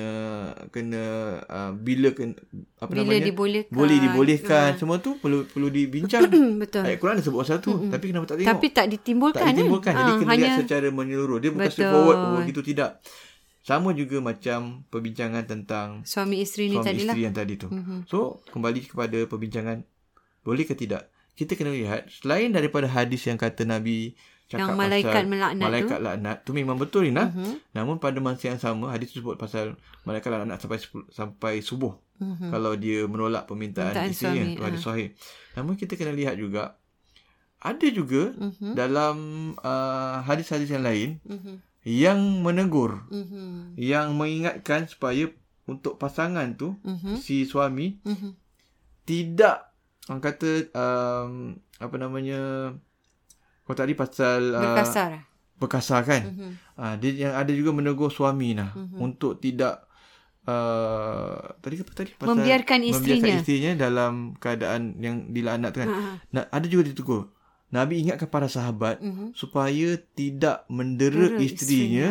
kena 0.71 1.03
uh, 1.43 1.71
bila 1.73 2.11
kena 2.11 2.39
apa 2.77 2.87
Bila 2.87 3.03
namanya? 3.03 3.27
dibolehkan. 3.27 3.75
boleh 3.75 3.97
dibolehkan. 3.99 4.69
Ha. 4.71 4.79
Semua 4.79 4.97
tu 4.97 5.19
perlu 5.19 5.43
perlu 5.43 5.67
dibincang. 5.67 6.23
Betul. 6.63 6.87
ayat 6.87 6.97
Quran 6.97 7.19
ada 7.19 7.23
sebut 7.23 7.43
pasal 7.43 7.59
tu, 7.59 7.75
tapi 7.87 8.05
kenapa 8.07 8.25
tak 8.25 8.35
tengok? 8.37 8.49
Tapi 8.49 8.67
tak 8.71 8.85
ditimbulkan. 8.87 9.41
tak 9.41 9.51
ditimbulkan. 9.51 9.91
eh? 9.91 9.97
Jadi 9.97 10.07
Ah, 10.07 10.17
kena 10.17 10.31
hanya 10.31 10.45
lihat 10.47 10.59
secara 10.63 10.87
menyeluruh. 10.89 11.37
Dia 11.37 11.49
bukan 11.49 11.59
Betul. 11.61 11.75
straightforward 11.75 12.17
oh 12.17 12.39
gitu 12.45 12.61
tidak. 12.61 12.91
Sama 13.61 13.89
juga 13.91 14.17
macam 14.17 14.59
perbincangan 14.87 15.43
tentang 15.45 15.87
suami 16.01 16.39
isteri 16.39 16.65
ni 16.65 16.75
suami 16.75 16.87
tadilah. 16.87 17.13
isteri 17.13 17.21
yang 17.21 17.35
tadi 17.35 17.53
tu. 17.55 17.67
Mm-hmm. 17.67 17.99
So, 18.05 18.17
kembali 18.49 18.79
kepada 18.87 19.17
perbincangan 19.23 19.83
boleh 20.41 20.63
ke 20.63 20.73
tidak? 20.73 21.11
Kita 21.31 21.53
kena 21.53 21.69
lihat 21.69 22.09
selain 22.09 22.49
daripada 22.49 22.87
hadis 22.87 23.21
yang 23.21 23.35
kata 23.35 23.61
Nabi 23.63 24.15
cakap 24.51 24.67
Yang 24.67 24.75
malaikat 24.75 25.13
pasal 25.15 25.31
melaknat 25.31 25.63
malaikat 25.63 25.97
tu. 25.97 26.03
laknat 26.03 26.37
tu 26.43 26.51
memang 26.51 26.75
betul 26.75 27.03
Ina. 27.05 27.23
Mhm. 27.23 27.31
Mm-hmm. 27.31 27.55
Namun 27.71 27.95
pada 27.97 28.19
masa 28.19 28.43
yang 28.45 28.59
sama 28.59 28.91
hadis 28.91 29.07
tu 29.09 29.17
sebut 29.17 29.35
pasal 29.35 29.73
malaikat 30.03 30.27
laknat 30.27 30.59
sampai 30.59 30.79
sampai 31.07 31.53
subuh. 31.59 31.95
Mm-hmm. 32.19 32.49
Kalau 32.49 32.71
dia 32.75 32.99
menolak 33.05 33.47
permintaan, 33.47 33.95
Permintaan 33.95 34.11
isterinya 34.11 34.43
suami, 34.43 34.53
tu 34.53 34.61
hadis 34.61 34.81
ah. 34.81 34.85
sahih. 34.85 35.07
Namun 35.53 35.73
kita 35.73 35.95
kena 35.95 36.11
lihat 36.11 36.35
juga 36.35 36.75
ada 37.57 37.87
juga 37.87 38.23
mm-hmm. 38.29 38.73
dalam 38.73 39.15
uh, 39.55 40.19
hadis-hadis 40.21 40.69
yang 40.69 40.81
lain 40.81 41.21
Mhm. 41.23 41.55
yang 41.81 42.19
menegur, 42.41 43.05
Mhm. 43.07 43.73
yang 43.75 44.13
mengingatkan 44.13 44.85
supaya 44.85 45.29
untuk 45.63 45.95
pasangan 45.95 46.53
tu 46.53 46.77
Mhm. 46.81 47.15
si 47.15 47.41
suami 47.43 48.01
Mhm. 48.03 48.33
tidak 49.03 49.69
orang 50.03 50.19
kata 50.19 50.51
um, 50.73 51.31
apa 51.77 51.95
namanya 51.95 52.73
kau 53.71 53.77
tadi 53.77 53.93
pasal 53.93 54.51
uh, 54.51 54.59
Berkasar. 54.61 55.11
berkasar 55.55 56.01
kan 56.03 56.21
Mhm. 56.27 56.51
uh, 56.75 56.95
dia 56.97 57.11
yang 57.21 57.33
ada 57.33 57.49
juga 57.49 57.71
menegur 57.71 58.09
suami 58.09 58.51
nah 58.51 58.69
untuk 58.97 59.37
tidak 59.37 59.87
uh, 60.45 61.55
tadi 61.57 61.79
apa 61.79 61.91
tadi 61.93 62.09
Membiarkan 62.17 62.79
isterinya. 62.81 62.97
membiarkan 63.15 63.39
isterinya 63.39 63.71
dalam 63.79 64.13
keadaan 64.35 64.81
yang 64.97 65.29
dilaknatkan 65.29 65.87
Ha, 65.87 65.95
ha. 65.95 66.11
nah, 66.29 66.43
ada 66.47 66.65
juga 66.65 66.83
ditegur 66.85 67.31
Nabi 67.69 68.03
ingatkan 68.03 68.27
para 68.27 68.45
sahabat 68.45 68.99
Mhm. 68.99 69.31
supaya 69.31 69.95
tidak 70.11 70.67
mendera 70.67 71.31
Dera 71.31 71.39
isterinya 71.39 72.07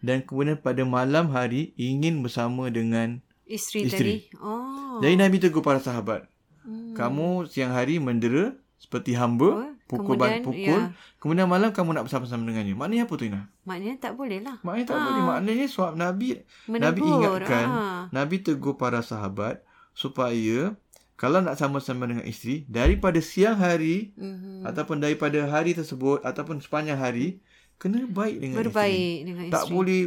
dan 0.00 0.26
kemudian 0.26 0.58
pada 0.58 0.82
malam 0.82 1.30
hari 1.30 1.70
ingin 1.76 2.18
bersama 2.18 2.66
dengan 2.66 3.22
Isteri, 3.44 3.80
Isteri. 3.84 4.14
tadi. 4.26 4.40
Oh. 4.40 4.98
Jadi 4.98 5.14
Nabi 5.14 5.36
tegur 5.38 5.60
para 5.60 5.78
sahabat. 5.78 6.26
Hmm. 6.64 6.96
Kamu 6.96 7.44
siang 7.44 7.70
hari 7.70 8.00
mendera 8.00 8.56
seperti 8.84 9.16
hamba, 9.16 9.48
Oh, 9.48 9.72
pukul 9.88 10.20
kemudian, 10.20 10.44
pukul. 10.44 10.60
ya. 10.60 10.92
Kemudian 11.16 11.48
malam 11.48 11.72
kamu 11.72 11.96
nak 11.96 12.04
bersama-sama 12.04 12.44
dengannya. 12.44 12.76
Maknanya 12.76 13.04
apa 13.04 13.14
tu 13.14 13.24
Ina? 13.24 13.48
Maknanya 13.64 13.96
tak 13.96 14.12
boleh 14.12 14.38
lah. 14.38 14.60
Maknanya 14.60 14.86
tak 14.86 14.98
boleh. 14.98 15.22
Maknanya 15.24 15.66
suap 15.66 15.92
Nabi 15.94 16.44
Nabi 16.66 17.00
Menegur, 17.00 17.40
ingatkan, 17.40 17.66
ah. 17.66 18.02
Nabi 18.10 18.36
tegur 18.38 18.76
para 18.76 19.00
sahabat 19.00 19.64
supaya 19.90 20.76
kalau 21.14 21.40
nak 21.40 21.54
sama-sama 21.54 22.04
dengan 22.04 22.22
isteri 22.22 22.66
daripada 22.66 23.16
siang 23.18 23.56
hari 23.56 24.12
Mhm. 24.12 24.66
ataupun 24.66 24.98
daripada 24.98 25.40
hari 25.46 25.72
tersebut 25.72 26.20
ataupun 26.20 26.58
sepanjang 26.58 26.98
hari 26.98 27.40
kena 27.76 28.04
baik 28.04 28.36
dengan 28.36 28.56
isteri. 28.56 28.68
Berbaik 28.68 29.16
dengan 29.24 29.42
isteri. 29.44 29.54
Tak 29.54 29.64
boleh 29.66 30.02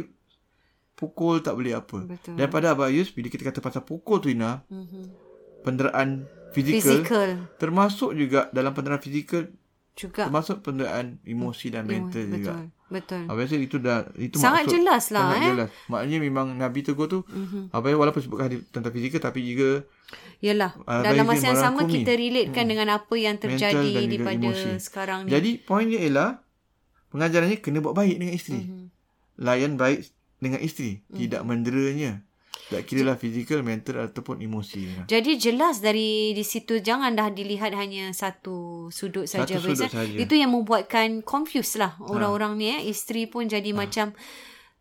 pukul, 0.94 1.40
tak 1.40 1.54
boleh 1.54 1.74
apa. 1.74 1.98
Betul. 2.04 2.34
Daripada 2.34 2.72
Abayus 2.72 3.08
bila 3.08 3.26
kita 3.26 3.42
kata 3.42 3.58
pasal 3.58 3.82
pukul 3.82 4.18
tu 4.18 4.28
Ina, 4.28 4.62
Mhm. 4.66 5.02
penderaan 5.60 6.26
fizikal 6.52 7.30
termasuk 7.60 8.16
juga 8.16 8.48
dalam 8.54 8.72
penderaan 8.72 9.02
fizikal 9.02 9.48
juga. 9.98 10.30
termasuk 10.30 10.62
penderaan 10.62 11.18
emosi 11.26 11.66
dan 11.74 11.84
mental 11.84 12.24
betul. 12.24 12.34
juga. 12.38 12.54
Betul. 12.88 13.28
Apa 13.28 13.36
biasa 13.36 13.54
itu 13.60 13.76
dah 13.76 14.00
itu 14.16 14.40
Sangat 14.40 14.64
maksud 14.64 14.80
jelas 14.80 15.04
lah, 15.12 15.28
sangat 15.28 15.40
eh. 15.44 15.48
Jelas. 15.52 15.70
Maknanya 15.92 16.18
memang 16.24 16.46
Nabi 16.56 16.80
tegur 16.80 17.04
tu 17.04 17.20
mm-hmm. 17.20 17.68
apa 17.68 17.86
walaupun 17.92 18.20
sebutkan 18.24 18.48
tentang 18.72 18.92
fizikal 18.96 19.20
tapi 19.20 19.44
juga 19.44 19.84
Yalah. 20.38 20.72
Ah, 20.86 21.02
Dalam 21.04 21.26
masa 21.26 21.52
yang 21.52 21.58
sama 21.58 21.82
merangkumi. 21.84 21.94
kita 22.00 22.12
relatekan 22.14 22.64
dengan 22.70 22.88
apa 22.94 23.14
yang 23.18 23.36
terjadi 23.36 23.90
daripada 24.06 24.38
emosi. 24.38 24.70
sekarang 24.80 25.26
ni. 25.26 25.34
Jadi 25.34 25.50
poin 25.60 25.84
dia 25.84 26.00
ialah 26.00 26.40
pengajarannya 27.12 27.58
kena 27.60 27.84
buat 27.84 27.92
baik 27.92 28.16
dengan 28.16 28.34
isteri. 28.38 28.60
Mhm. 28.62 28.70
Mm-hmm. 28.70 28.86
Layan 29.38 29.72
baik 29.76 29.98
dengan 30.38 30.60
isteri, 30.64 30.90
mm-hmm. 30.96 31.16
tidak 31.18 31.40
menderanya. 31.44 32.12
Tak 32.68 32.84
kira 32.84 33.00
lah 33.00 33.16
fizikal, 33.16 33.64
mental 33.64 34.04
ataupun 34.12 34.44
emosi. 34.44 35.08
Jadi 35.08 35.40
jelas 35.40 35.80
dari 35.80 36.36
di 36.36 36.44
situ 36.44 36.84
jangan 36.84 37.16
dah 37.16 37.32
dilihat 37.32 37.72
hanya 37.72 38.12
satu 38.12 38.88
sudut 38.92 39.24
saja. 39.24 39.56
Satu 39.56 39.72
sudut 39.72 39.88
saja. 39.88 40.04
Ha. 40.04 40.20
Itu 40.20 40.36
yang 40.36 40.52
membuatkan 40.52 41.24
confuse 41.24 41.80
lah 41.80 41.96
orang-orang 42.04 42.60
ni 42.60 42.66
eh. 42.76 42.80
Isteri 42.92 43.24
pun 43.24 43.48
jadi 43.48 43.72
macam 43.72 44.12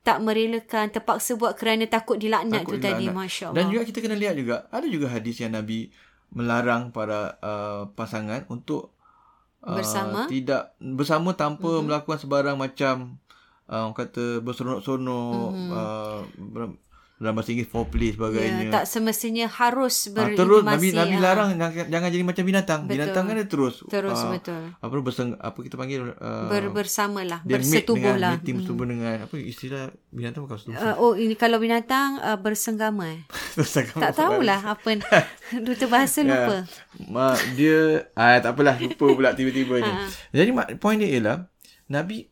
tak 0.03 0.23
merelakan, 0.23 0.87
terpaksa 0.91 1.35
buat 1.35 1.55
kerana 1.55 1.83
takut 1.87 2.15
dilaknat 2.19 2.63
Takut 2.63 2.79
tu 2.79 2.83
tadi. 2.83 3.07
dilaknat. 3.07 3.23
Masya 3.23 3.45
Allah. 3.51 3.57
Dan 3.59 3.65
juga 3.71 3.83
kita 3.87 3.99
kena 4.03 4.15
lihat 4.19 4.35
juga 4.35 4.55
ada 4.67 4.87
juga 4.87 5.07
hadis 5.07 5.35
yang 5.39 5.55
Nabi 5.55 5.91
melarang 6.31 6.91
para 6.91 7.39
uh, 7.39 7.87
pasangan 7.95 8.43
untuk 8.51 8.91
uh, 9.63 9.79
Bersama? 9.79 10.27
tidak 10.27 10.75
bersama 10.79 11.35
tanpa 11.39 11.71
mm-hmm. 11.71 11.87
melakukan 11.87 12.19
sebarang 12.19 12.55
macam 12.59 13.15
uh, 13.71 13.87
orang 13.87 13.95
kata 13.95 14.43
berseronok-seronok 14.43 15.51
mm-hmm. 15.55 15.71
uh, 15.71 16.19
ber- 16.35 16.79
dalam 17.17 17.33
bahasa 17.33 17.49
Inggeris 17.49 17.73
foreplay 17.73 18.13
sebagainya. 18.13 18.69
ya, 18.69 18.73
tak 18.77 18.85
semestinya 18.85 19.49
harus 19.49 20.13
berintimasi. 20.13 20.37
terus 20.37 20.61
Nabi 20.61 20.87
Nabi 20.93 21.15
ah. 21.17 21.21
larang 21.25 21.49
jangan, 21.57 21.85
jangan 21.89 22.09
jadi 22.13 22.23
macam 22.23 22.43
binatang. 22.45 22.79
Betul. 22.85 22.93
Binatang 22.93 23.23
kan 23.25 23.33
dia 23.33 23.47
terus 23.49 23.75
Terus, 23.89 24.19
ah, 24.21 24.29
betul. 24.29 24.63
Apa 24.77 24.93
berseng 25.01 25.29
apa 25.41 25.57
kita 25.65 25.75
panggil 25.81 26.13
uh, 26.13 26.45
Ber, 26.45 26.69
bersamalah, 26.69 27.41
dia 27.41 27.57
mate 27.57 27.65
bersetubuh 27.65 28.13
dengan 28.13 28.17
lah. 28.21 28.33
bersetubuh 28.37 28.85
dengan 28.85 29.15
apa 29.25 29.35
istilah 29.41 29.83
binatang 30.13 30.41
bukan 30.45 30.57
setubuh. 30.61 30.77
Uh, 30.77 30.95
oh 31.01 31.13
ini 31.17 31.33
kalau 31.33 31.57
binatang 31.57 32.21
uh, 32.21 32.37
bersenggama 32.37 33.09
eh. 33.17 33.21
Akan 33.57 33.97
Tak 33.97 34.13
tahulah 34.13 34.61
apa 34.77 34.89
duta 35.57 35.85
bahasa 35.93 36.21
lupa. 36.21 36.69
Ma, 37.09 37.33
dia 37.57 38.05
ah 38.13 38.37
tak 38.37 38.53
apalah 38.53 38.77
lupa 38.77 39.05
pula 39.09 39.33
tiba-tiba 39.33 39.81
ni. 39.81 39.89
Ha. 39.89 40.05
Jadi 40.37 40.49
point 40.77 41.01
dia 41.01 41.09
ialah 41.17 41.37
Nabi 41.89 42.29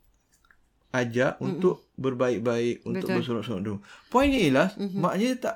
ajak 0.95 1.37
mm 1.37 1.43
untuk 1.43 1.75
berbaik-baik 1.95 2.83
untuk 2.87 3.07
berseronok-seronok 3.11 3.63
dulu. 3.63 3.77
Point 4.11 4.31
dia 4.31 4.41
ialah 4.51 4.67
mm-hmm. 4.75 4.99
maknanya 4.99 5.35
tak 5.39 5.55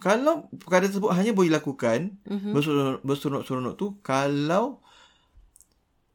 kalau 0.00 0.48
perkara 0.56 0.88
tersebut 0.88 1.12
hanya 1.12 1.36
boleh 1.36 1.52
dilakukan 1.52 2.16
mm-hmm. 2.24 2.52
berseronok-seronok 3.04 3.74
tu 3.76 4.00
kalau 4.00 4.84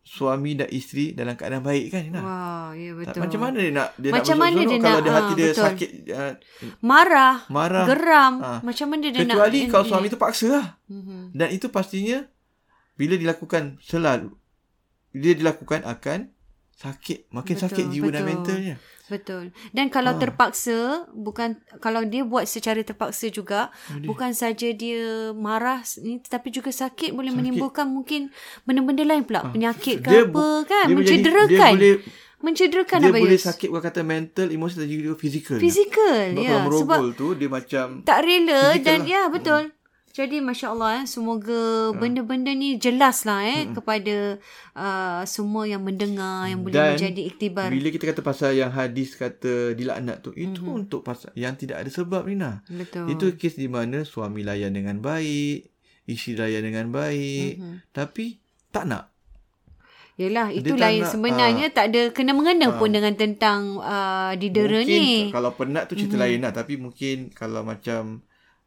suami 0.10 0.58
dan 0.58 0.66
isteri 0.74 1.14
dalam 1.14 1.38
keadaan 1.38 1.62
baik 1.62 1.94
kan? 1.94 2.10
Wah, 2.18 2.74
ya 2.74 2.98
Tak, 2.98 3.14
betul. 3.14 3.22
macam 3.30 3.40
mana 3.46 3.58
dia 3.62 3.74
nak 3.78 3.90
dia 3.94 4.10
Macam 4.10 4.36
nak 4.36 4.42
mana 4.42 4.60
dia 4.66 4.78
kalau 4.82 5.00
dia 5.06 5.14
hati 5.14 5.30
ah, 5.30 5.38
dia 5.38 5.48
betul. 5.54 5.66
sakit 5.70 5.90
uh, 6.10 6.34
Marah, 6.82 7.36
marah 7.54 7.86
geram. 7.86 8.34
Ah. 8.42 8.60
Macam 8.66 8.88
mana 8.90 9.06
dia 9.06 9.22
nak 9.22 9.38
kecuali 9.38 9.60
kalau 9.70 9.86
suami 9.86 10.08
tu 10.10 10.18
paksa 10.18 10.48
lah. 10.50 10.68
Mhm. 10.90 11.38
Dan 11.38 11.48
itu 11.54 11.70
pastinya 11.70 12.26
bila 12.98 13.22
dilakukan 13.22 13.78
selalu 13.86 14.34
dia 15.14 15.38
dilakukan 15.38 15.86
akan 15.86 16.34
sakit, 16.80 17.28
makin 17.30 17.54
Betul, 17.54 17.64
sakit 17.66 17.86
jiwa 17.90 18.08
dan 18.08 18.14
betul. 18.16 18.30
mentalnya. 18.32 18.76
Betul. 19.06 19.44
Dan 19.70 19.90
kalau 19.90 20.14
Ah. 20.14 20.18
terpaksa, 20.18 20.78
bukan 21.12 21.50
kalau 21.78 22.02
dia 22.04 22.22
buat 22.24 22.46
secara 22.46 22.80
terpaksa 22.80 23.28
juga, 23.28 23.74
bukan 24.02 24.32
saja 24.32 24.70
dia 24.70 25.02
marah 25.36 25.82
ni 26.00 26.18
tetapi 26.18 26.48
juga 26.50 26.70
sakit 26.70 27.12
boleh 27.12 27.34
menimbulkan 27.34 27.84
mungkin 27.86 28.30
benda-benda 28.64 29.04
lain 29.04 29.24
pula, 29.24 29.50
penyakit 29.50 30.00
ke. 30.00 30.08
Dia 30.08 30.24
apa 30.24 30.46
kan, 30.64 30.86
dia 30.86 30.96
mencederakan. 30.96 31.50
Dia 31.50 31.76
boleh 31.76 31.96
mencederakan 32.40 32.98
dia 32.98 33.10
apa 33.10 33.20
boleh 33.20 33.36
Yus? 33.36 33.46
sakit 33.46 33.68
bukan 33.68 33.84
kata 33.84 34.02
mental, 34.02 34.48
emosi 34.48 34.74
dan 34.78 34.88
juga 34.88 35.12
fizikal. 35.18 35.58
Fizikal, 35.58 36.26
Sebab 36.32 36.46
ya. 36.46 36.58
merogol 36.62 36.80
Sebab 36.80 37.02
tu 37.12 37.28
dia 37.34 37.50
macam 37.50 37.86
tak 38.06 38.20
rela 38.24 38.62
dan 38.80 39.00
lah. 39.02 39.10
ya 39.10 39.22
betul. 39.28 39.64
Jadi 40.10 40.42
Masya 40.42 40.74
Allah 40.74 40.90
eh, 41.00 41.06
semoga 41.06 41.94
benda-benda 41.94 42.50
ni 42.50 42.76
jelas 42.76 43.24
lah 43.24 43.46
eh 43.46 43.70
kepada 43.70 44.42
uh, 44.74 45.22
semua 45.24 45.64
yang 45.64 45.80
mendengar 45.80 46.50
yang 46.50 46.66
boleh 46.66 46.74
Dan 46.74 46.98
menjadi 46.98 47.22
iktibar. 47.24 47.70
bila 47.70 47.88
kita 47.88 48.06
kata 48.10 48.22
pasal 48.22 48.52
yang 48.52 48.70
hadis 48.70 49.14
kata 49.14 49.72
dilaknat 49.74 50.20
tu, 50.20 50.34
itu 50.34 50.60
Mhm. 50.60 50.76
untuk 50.76 51.06
pasal 51.06 51.30
yang 51.34 51.54
tidak 51.54 51.86
ada 51.86 51.90
sebab 51.90 52.26
Rina. 52.26 52.66
Betul. 52.66 53.06
Itu 53.08 53.38
kes 53.38 53.56
di 53.56 53.70
mana 53.70 54.02
suami 54.02 54.42
layan 54.42 54.74
dengan 54.74 54.98
baik, 54.98 55.70
isteri 56.04 56.36
layan 56.36 56.66
dengan 56.66 56.90
baik, 56.90 57.62
Mhm. 57.62 57.76
tapi 57.94 58.42
tak 58.70 58.90
nak. 58.90 59.14
Yelah, 60.16 60.52
itu 60.52 60.76
lain 60.76 61.08
nak, 61.08 61.16
sebenarnya 61.16 61.72
tak 61.72 61.96
ada 61.96 62.12
kena 62.12 62.36
mengena 62.36 62.76
pun 62.76 62.92
dengan 62.92 63.16
tentang 63.16 63.80
uh, 63.80 64.36
didera 64.36 64.84
mungkin 64.84 65.00
ni. 65.00 65.32
kalau 65.32 65.56
penat 65.56 65.88
tu 65.88 65.96
cerita 65.96 66.20
mm-hmm. 66.20 66.28
lain 66.28 66.40
lah 66.44 66.52
tapi 66.52 66.74
mungkin 66.76 67.16
kalau 67.32 67.64
macam 67.64 68.20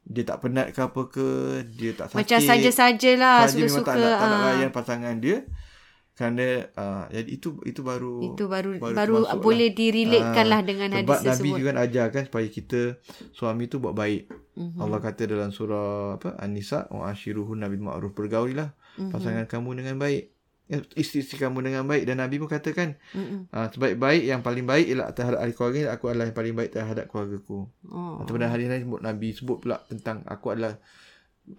dia 0.04 0.22
tak 0.22 0.38
penat 0.40 0.70
ke 0.70 0.80
apa 0.80 1.00
ke 1.06 1.26
dia 1.70 1.90
tak 1.92 2.06
sakit 2.08 2.18
Macam 2.18 2.38
saja-sajalah 2.40 3.36
saja 3.44 3.54
memang 3.56 3.70
suka-suka. 3.72 3.86
tak 3.86 3.96
nak, 4.02 4.18
tak 4.18 4.26
nak 4.26 4.34
ah. 4.34 4.44
layan 4.48 4.70
pasangan 4.70 5.16
dia 5.16 5.36
kerana 6.12 6.46
uh, 6.72 7.04
jadi 7.08 7.30
itu 7.32 7.48
itu 7.64 7.80
baru 7.80 8.20
Itu 8.28 8.44
baru 8.44 8.76
baru, 8.76 8.92
termasuk 9.24 9.40
boleh 9.40 9.68
lah. 9.68 9.74
direlatekan 9.74 10.44
Ah, 10.44 10.50
lah 10.50 10.60
dengan 10.60 10.88
hadis 10.92 11.08
sebab 11.08 11.18
Nabi 11.18 11.28
tersebut. 11.32 11.56
juga 11.56 11.70
ajarkan 11.78 12.22
supaya 12.24 12.48
kita 12.48 12.80
suami 13.30 13.64
tu 13.64 13.76
buat 13.78 13.94
baik. 13.94 14.22
Mhm. 14.28 14.60
Mm-hmm. 14.60 14.78
Allah 14.78 14.98
kata 15.00 15.22
dalam 15.24 15.50
surah 15.50 15.88
apa 16.14 16.36
An-Nisa 16.36 16.84
wa 16.90 17.08
ashiruhun 17.08 17.58
nabil 17.58 17.80
ma'ruf 17.80 18.12
bergaulilah 18.12 18.68
Mhm. 18.68 18.76
mm-hmm. 18.98 19.10
pasangan 19.10 19.46
kamu 19.46 19.70
dengan 19.74 19.96
baik. 19.96 20.24
Ya, 20.70 20.78
Isteri-isteri 20.96 21.42
kamu 21.42 21.58
dengan 21.60 21.84
baik 21.84 22.06
dan 22.08 22.22
Nabi 22.22 22.38
pun 22.40 22.48
katakan 22.48 22.96
uh, 23.52 23.68
sebaik-baik 23.68 24.24
yang 24.24 24.40
paling 24.40 24.64
baik 24.64 24.88
ialah 24.88 25.10
terhadap 25.12 25.42
ahli 25.42 25.52
keluarga 25.52 25.92
aku 25.92 26.04
adalah 26.08 26.24
yang 26.30 26.38
paling 26.38 26.54
baik 26.54 26.70
terhadap 26.72 27.04
keluargaku. 27.10 27.68
Oh. 27.90 28.22
Ataupun 28.22 28.40
dalam 28.40 28.52
hadis 28.54 28.66
lain 28.70 28.86
Nabi 28.88 29.28
sebut 29.36 29.60
pula 29.60 29.82
tentang 29.84 30.24
aku 30.24 30.54
adalah 30.54 30.78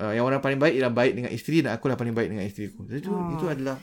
uh, 0.01 0.13
yang 0.15 0.25
orang 0.25 0.39
paling 0.41 0.57
baik 0.57 0.79
ialah 0.79 0.93
baik 0.95 1.13
dengan 1.13 1.29
isteri 1.29 1.61
dan 1.61 1.77
aku 1.77 1.91
adalah 1.91 1.99
paling 1.99 2.15
baik 2.15 2.29
dengan 2.31 2.45
isteriku. 2.47 2.87
Jadi 2.87 2.99
itu, 3.05 3.11
Oh. 3.11 3.35
itu 3.35 3.45
adalah 3.45 3.77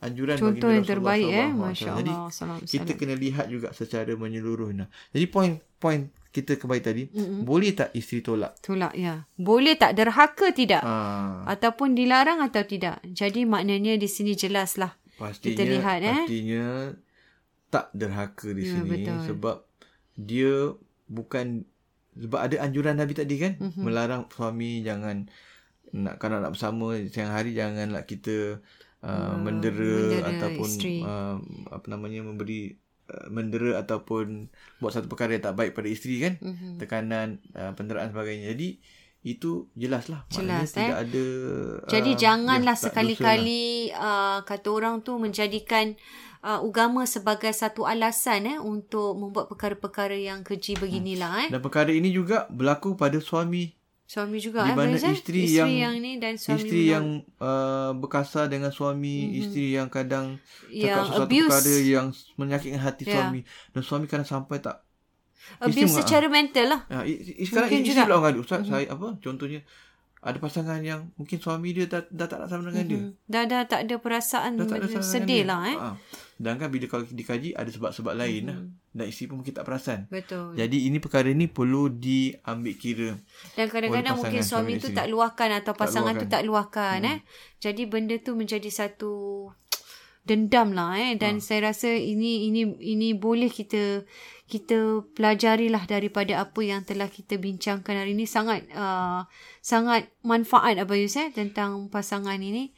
anjuran 0.00 0.36
Contoh 0.36 0.50
baginda 0.66 0.74
yang 0.74 0.86
terbaik 0.86 1.28
eh. 1.28 1.48
Masya 1.50 1.90
Jadi 1.96 2.12
Allah. 2.12 2.30
Salam, 2.30 2.56
kita 2.60 2.84
salam. 2.84 2.98
kena 2.98 3.14
lihat 3.14 3.46
juga 3.46 3.68
secara 3.70 4.12
menyeluruh 4.14 4.70
nah. 4.70 4.88
Jadi 5.10 5.26
poin 5.26 5.50
poin 5.76 6.00
kita 6.28 6.58
kembali 6.58 6.82
tadi, 6.82 7.02
mm-hmm. 7.06 7.40
boleh 7.42 7.70
tak 7.72 7.94
isteri 7.94 8.18
tolak? 8.18 8.58
Tolak 8.58 8.90
ya. 8.92 9.22
Boleh 9.36 9.78
tak 9.78 9.94
derhaka 9.94 10.50
tidak? 10.50 10.82
Ah, 10.82 11.46
Ataupun 11.46 11.94
dilarang 11.94 12.42
atau 12.42 12.66
tidak. 12.66 12.98
Jadi 13.06 13.46
maknanya 13.46 13.94
di 13.94 14.10
sini 14.10 14.34
jelas 14.34 14.74
lah. 14.74 14.98
pastinya 15.14 15.54
Kita 15.54 15.62
lihat, 15.62 15.98
eh. 16.02 16.18
pastinya 16.26 16.66
tak 17.70 17.86
derhaka 17.90 18.50
di 18.50 18.66
Ya, 18.66 18.70
sini 18.74 18.88
betul. 18.88 19.18
sebab 19.24 19.56
dia 20.12 20.74
bukan 21.06 21.62
sebab 22.14 22.38
ada 22.40 22.56
anjuran 22.62 22.94
Nabi 22.94 23.14
tadi 23.14 23.34
kan 23.36 23.54
Mhm. 23.54 23.62
mm-hmm. 23.70 23.82
melarang 23.82 24.22
suami 24.26 24.82
jangan 24.82 25.26
nak 25.90 26.18
kalau 26.18 26.38
nak 26.38 26.50
bersama 26.50 26.98
siang 27.06 27.30
hari 27.30 27.54
janganlah 27.54 28.02
kita 28.02 28.58
uh, 29.04 29.36
mendera, 29.36 29.76
mendera 29.76 30.28
ataupun 30.32 30.68
isteri. 30.68 30.98
uh, 31.00 31.36
apa 31.68 31.86
namanya 31.86 32.20
memberi 32.20 32.72
uh, 33.06 33.28
mendera 33.28 33.78
ataupun 33.78 34.48
buat 34.78 34.90
satu 34.90 35.06
perkara 35.06 35.36
yang 35.36 35.44
tak 35.44 35.54
baik 35.54 35.72
pada 35.72 35.86
isteri 35.86 36.16
kan 36.18 36.34
Mhm. 36.40 36.80
tekanan 36.80 37.28
uh, 37.52 37.72
penderaan 37.72 38.08
sebagainya 38.08 38.50
jadi 38.50 38.80
itu 39.24 39.72
jelaslah 39.72 40.28
Jelas, 40.28 40.68
maknanya 40.68 40.68
eh. 40.68 40.68
tidak 40.76 40.98
ada 41.00 41.26
Jadi 41.88 42.10
uh, 42.12 42.18
janganlah 42.18 42.56
ya, 42.60 42.60
dosa 42.60 42.68
lah. 42.68 42.84
sekali-kali 42.84 43.64
uh, 43.90 44.38
kata 44.42 44.68
orang 44.68 45.00
tu 45.00 45.16
menjadikan 45.16 45.96
uh, 46.40 46.60
agama 46.60 47.04
sebagai 47.04 47.48
satu 47.50 47.84
alasan 47.84 48.44
eh 48.46 48.58
untuk 48.58 49.16
membuat 49.16 49.48
perkara-perkara 49.48 50.12
yang 50.12 50.44
keji 50.44 50.76
beginilah 50.76 51.40
eh. 51.40 51.48
dan 51.48 51.60
perkara 51.60 51.88
ini 51.88 52.08
juga 52.10 52.44
berlaku 52.48 52.94
pada 52.94 53.16
suami 53.16 53.72
Suami 54.04 54.36
juga 54.36 54.62
Di 54.62 54.70
eh, 54.70 54.76
mana 54.76 54.92
eh? 54.92 55.00
isteri 55.10 55.16
isteri 55.40 55.42
yang- 55.50 55.72
yang 55.72 55.94
ni 55.96 56.12
dan 56.18 56.36
suami 56.36 56.60
isteri 56.60 56.76
menolak. 56.78 56.92
yang 56.92 57.06
uh, 57.40 57.90
berkasar 57.94 58.44
dengan 58.46 58.68
suami, 58.70 59.16
mm-hmm. 59.18 59.40
isteri 59.40 59.66
yang 59.72 59.88
kadang 59.88 60.26
Yang 60.68 61.08
cakap 61.08 61.24
abuse. 61.24 61.48
perkara 61.48 61.74
yang 61.80 62.06
menyakitkan 62.34 62.80
hati 62.80 63.02
Ya. 63.02 63.12
suami 63.14 63.40
dan 63.70 63.80
suami 63.80 64.04
kadang 64.04 64.28
sampai 64.28 64.58
tak 64.58 64.84
abuse 65.58 65.76
menga- 65.86 65.98
secara 65.98 66.26
mental 66.28 66.66
lah. 66.68 66.80
Ya, 66.86 67.00
sekarang 67.42 67.48
Mungkin 67.66 67.80
isteri 67.80 67.90
juga. 67.90 68.02
Pula 68.02 68.14
orang 68.14 68.24
ngadu. 68.26 68.40
Ustaz, 68.42 68.60
saya 68.62 68.86
apa 68.86 69.06
contohnya 69.18 69.60
ada 70.20 70.38
pasangan 70.38 70.80
yang 70.80 71.12
mungkin 71.14 71.36
suami 71.36 71.68
dia 71.70 71.84
dah, 71.84 72.00
dah 72.06 72.24
tak 72.24 72.38
nak 72.38 72.48
sama 72.48 72.64
dengan 72.66 72.86
dia. 72.86 72.96
Hmm. 72.98 73.12
Dah 73.24 73.44
dah 73.44 73.62
tak 73.64 73.80
ada 73.82 73.96
perasaan 73.98 74.50
Dah 74.54 74.64
tak 74.66 74.78
ada 74.80 75.00
sedih 75.00 75.44
lah 75.44 75.60
dia. 75.62 75.70
eh. 75.70 75.76
Ha. 75.78 75.88
Dan 76.34 76.58
kan 76.58 76.66
bila 76.66 76.90
kalau 76.90 77.06
dikaji 77.06 77.54
ada 77.54 77.70
sebab-sebab 77.70 78.14
lain 78.18 78.42
lah. 78.50 78.58
Dan 78.94 79.04
isteri 79.06 79.30
pun 79.30 79.42
mungkin 79.42 79.54
tak 79.54 79.66
perasan. 79.66 80.10
Betul. 80.10 80.58
Jadi 80.58 80.86
ini 80.90 80.98
perkara 80.98 81.30
ni 81.30 81.46
perlu 81.46 81.90
diambil 81.90 82.74
kira. 82.74 83.10
Dan 83.54 83.66
kadang-kadang 83.70 84.18
mungkin 84.18 84.42
suami 84.42 84.78
tu 84.78 84.90
isteri. 84.90 84.98
tak 84.98 85.06
luahkan 85.10 85.50
atau 85.62 85.72
pasangan 85.74 86.14
tu 86.18 86.26
luahkan. 86.26 86.34
tak 86.34 86.42
luahkan 86.42 86.98
eh. 87.06 87.18
Jadi 87.62 87.82
benda 87.86 88.14
tu 88.18 88.34
menjadi 88.34 88.70
satu 88.70 89.50
dendam 90.24 90.72
lah 90.72 90.96
eh 90.96 91.20
dan 91.20 91.36
saya 91.44 91.68
rasa 91.68 91.92
ini 91.92 92.48
ini 92.48 92.64
ini 92.80 93.12
boleh 93.12 93.52
kita 93.52 94.08
kita 94.48 95.04
pelajarilah 95.12 95.84
daripada 95.84 96.40
apa 96.40 96.60
yang 96.64 96.80
telah 96.80 97.12
kita 97.12 97.36
bincangkan 97.36 97.92
hari 97.92 98.16
ini 98.16 98.24
sangat 98.24 98.64
uh, 98.72 99.28
sangat 99.60 100.08
manfaat 100.24 100.80
Abayus 100.80 101.16
eh 101.20 101.28
tentang 101.32 101.92
pasangan 101.92 102.40
ini. 102.40 102.72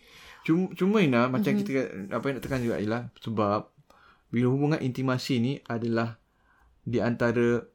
Cuma, 0.46 0.70
cuma 0.72 1.02
Ina, 1.02 1.26
macam 1.26 1.50
Mhm. 1.50 1.58
kita 1.58 1.70
apa 2.08 2.24
yang 2.24 2.34
nak 2.38 2.44
tekan 2.44 2.60
juga 2.60 2.76
ialah 2.76 3.02
sebab 3.18 3.66
bila 4.28 4.46
hubungan 4.46 4.78
intimasi 4.78 5.34
ni 5.36 5.52
adalah 5.64 6.22
di 6.80 6.98
antara 6.98 7.66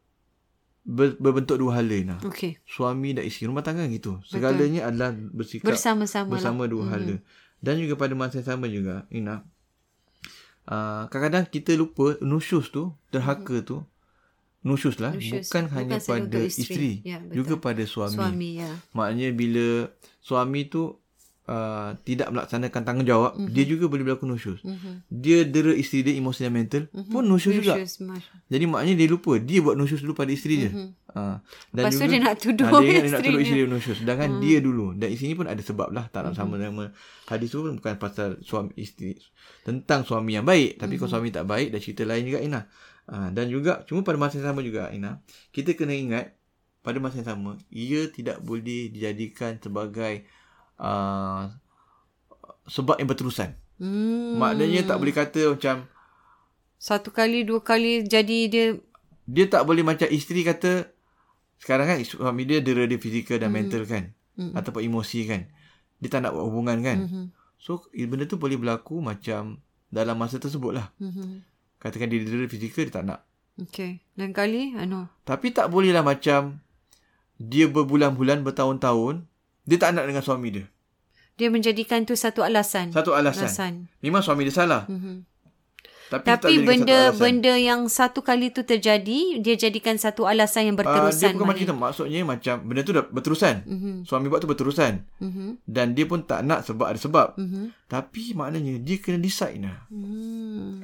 ber, 0.82 1.14
berbentuk 1.16 1.60
dua 1.60 1.78
hala 1.78 1.92
Ina. 1.94 2.16
Okey. 2.22 2.64
Suami 2.64 3.12
dan 3.12 3.24
isteri 3.24 3.46
rumah 3.46 3.60
tangga 3.60 3.84
gitu. 3.86 4.24
Segalanya 4.24 4.88
adalah 4.88 5.12
bersikap 5.12 5.68
Bersama-sama 5.68 6.32
bersama 6.32 6.64
lah. 6.64 6.72
dua 6.72 6.84
hala. 6.90 7.16
Dan 7.60 7.78
juga 7.78 7.94
pada 7.94 8.16
masa 8.16 8.40
yang 8.40 8.48
sama 8.50 8.66
juga 8.66 9.04
Ina. 9.10 9.44
Uh, 10.62 11.10
kadang-kadang 11.10 11.46
kita 11.46 11.74
lupa 11.74 12.16
nusyus 12.20 12.70
tu, 12.70 12.94
derhaka 13.10 13.60
tu 13.62 13.82
nusyus 14.62 14.96
lah 14.96 15.10
Nusyus. 15.12 15.50
bukan, 15.50 15.66
Bukan 15.66 15.76
hanya 15.76 15.98
pada 16.00 16.40
isteri, 16.40 16.64
isteri. 16.64 16.92
Ya, 17.04 17.18
betul. 17.18 17.34
juga 17.36 17.54
pada 17.60 17.84
suami. 17.84 18.16
Suami 18.16 18.50
ya. 18.62 18.70
Maknanya 18.94 19.30
bila 19.34 19.68
suami 20.22 20.70
tu 20.70 21.02
uh, 21.50 21.98
tidak 22.06 22.30
melaksanakan 22.30 22.82
tanggungjawab, 22.86 23.34
mm-hmm. 23.38 23.54
dia 23.54 23.64
juga 23.66 23.86
boleh 23.90 24.04
berlaku 24.06 24.30
nusyus. 24.30 24.62
Mhm. 24.62 25.08
Dia 25.10 25.48
dera 25.48 25.74
isteri 25.74 26.06
dia 26.06 26.14
emosi 26.20 26.46
dan 26.46 26.54
mental 26.54 26.84
mm-hmm. 26.92 27.10
pun 27.10 27.24
nusyus, 27.26 27.56
juga. 27.58 27.82
Masya. 27.82 28.34
Jadi 28.52 28.64
maknanya 28.70 28.96
dia 28.98 29.08
lupa 29.10 29.34
dia 29.42 29.60
buat 29.64 29.76
nusyus 29.80 30.02
dulu 30.06 30.14
pada 30.14 30.30
isteri 30.30 30.68
dia. 30.68 30.72
Mm-hmm. 30.72 30.90
Uh, 31.12 31.36
dan 31.76 31.84
Lepas 31.92 32.00
tu 32.00 32.08
dia 32.08 32.20
nak 32.24 32.36
tuduh 32.40 32.68
ah, 32.72 32.80
dia 32.80 32.88
ingat 32.88 33.04
dia 33.04 33.12
nak 33.12 33.20
isteri 33.20 33.28
tuduh 33.28 33.40
dia. 33.40 33.46
isteri 33.48 33.60
dia 33.60 33.70
nusyus. 33.70 33.98
Sedangkan 34.00 34.30
mm. 34.32 34.40
dia 34.40 34.58
dulu 34.62 34.86
dan 34.96 35.08
isteri 35.12 35.34
pun 35.36 35.48
ada 35.50 35.62
sebab 35.62 35.88
lah 35.92 36.06
tak 36.08 36.22
nak 36.24 36.34
sama 36.38 36.56
sama 36.56 36.86
hadis 37.28 37.48
tu 37.52 37.58
pun 37.60 37.74
bukan 37.76 37.94
pasal 38.00 38.30
suami 38.44 38.72
isteri 38.80 39.20
tentang 39.68 40.08
suami 40.08 40.40
yang 40.40 40.46
baik 40.48 40.80
tapi 40.80 40.96
kalau 40.96 41.12
suami 41.12 41.34
tak 41.34 41.48
baik 41.50 41.74
dan 41.74 41.80
cerita 41.84 42.04
lain 42.08 42.24
juga 42.28 42.40
Ina. 42.40 42.62
Uh, 43.12 43.28
dan 43.34 43.50
juga 43.50 43.84
cuma 43.90 44.06
pada 44.06 44.16
masa 44.16 44.40
yang 44.40 44.56
sama 44.56 44.62
juga 44.64 44.88
Ina, 44.94 45.20
kita 45.52 45.76
kena 45.76 45.92
ingat 45.92 46.38
pada 46.80 46.98
masa 47.02 47.20
yang 47.20 47.30
sama 47.36 47.52
ia 47.74 48.08
tidak 48.08 48.40
boleh 48.40 48.88
dijadikan 48.94 49.60
sebagai 49.60 50.24
uh, 50.82 51.54
sebab 52.66 52.98
yang 52.98 53.08
berterusan. 53.08 53.54
Hmm. 53.78 54.42
Maknanya 54.42 54.90
tak 54.90 54.98
boleh 54.98 55.14
kata 55.14 55.54
macam 55.58 55.86
Satu 56.82 57.14
kali, 57.14 57.46
dua 57.46 57.62
kali 57.62 58.06
jadi 58.06 58.50
dia 58.50 58.66
dia 59.32 59.46
tak 59.48 59.64
boleh 59.64 59.86
macam 59.86 60.10
isteri 60.10 60.44
kata 60.44 60.92
sekarang 61.62 61.88
kan 61.88 61.98
suami 62.02 62.44
dia 62.44 62.60
dera 62.60 62.90
dia 62.90 62.98
fizikal 62.98 63.38
dan 63.38 63.54
mm. 63.54 63.56
mental 63.56 63.84
kan 63.86 64.04
mm. 64.36 64.58
ataupun 64.58 64.82
emosi 64.82 65.30
kan 65.30 65.42
dia 66.02 66.10
tak 66.10 66.26
nak 66.26 66.34
buat 66.34 66.46
hubungan 66.50 66.78
kan 66.82 66.98
mm-hmm. 67.06 67.26
so 67.62 67.86
benda 67.94 68.26
tu 68.26 68.42
boleh 68.42 68.58
berlaku 68.58 68.98
macam 68.98 69.62
dalam 69.94 70.18
masa 70.18 70.42
tersebut 70.42 70.74
lah 70.74 70.90
Mhm. 70.98 71.46
katakan 71.78 72.10
dia 72.10 72.26
dera 72.26 72.50
fizikal 72.50 72.84
dia 72.90 72.96
tak 72.96 73.06
nak 73.08 73.22
Okey. 73.60 74.00
Lain 74.16 74.32
kali, 74.32 74.74
anu. 74.80 75.06
tapi 75.28 75.54
tak 75.54 75.70
boleh 75.70 75.94
lah 75.94 76.02
macam 76.02 76.64
dia 77.38 77.68
berbulan-bulan 77.70 78.42
bertahun-tahun 78.42 79.28
dia 79.72 79.80
tak 79.80 79.96
nak 79.96 80.04
dengan 80.04 80.20
suami 80.20 80.52
dia 80.52 80.66
Dia 81.34 81.48
menjadikan 81.48 82.04
tu 82.04 82.14
satu 82.14 82.44
alasan. 82.44 82.92
satu 82.92 83.16
alasan, 83.16 83.48
Alasan. 83.48 83.74
memang 83.98 84.20
suami 84.20 84.44
dia 84.44 84.54
salah 84.54 84.84
Mhm. 84.86 85.24
tapi, 86.12 86.28
dia 86.28 86.36
Tapi 86.36 86.54
benda 86.60 87.00
benda 87.16 87.54
yang 87.56 87.88
satu 87.88 88.20
kali 88.20 88.52
tu 88.52 88.62
terjadi, 88.62 89.40
dia 89.40 89.56
jadikan 89.56 89.96
satu 89.96 90.24
alasan 90.24 90.68
yang 90.68 90.76
Ah, 90.76 90.84
dia 90.84 90.88
berterusan. 91.08 91.32
bukan 91.34 91.48
macam 91.48 91.64
itu 91.64 91.74
maksudnya 91.74 92.20
macam 92.22 92.56
benda 92.62 92.82
tu 92.82 92.92
dah 92.92 93.06
berterusan 93.06 93.56
Mhm. 93.64 93.94
suami 94.04 94.28
buat 94.28 94.38
tu 94.38 94.46
berterusan 94.46 95.08
Mhm. 95.18 95.64
dan 95.66 95.96
dia 95.96 96.04
pun 96.04 96.20
tak 96.22 96.44
nak 96.44 96.62
sebab 96.62 96.86
ada 96.86 97.00
sebab 97.00 97.28
Mhm. 97.38 97.64
Tapi 97.88 98.24
maknanya 98.34 98.76
dia 98.78 98.98
kena 98.98 99.18
decide 99.18 99.56
nah. 99.58 99.88
Hmm. 99.88 100.84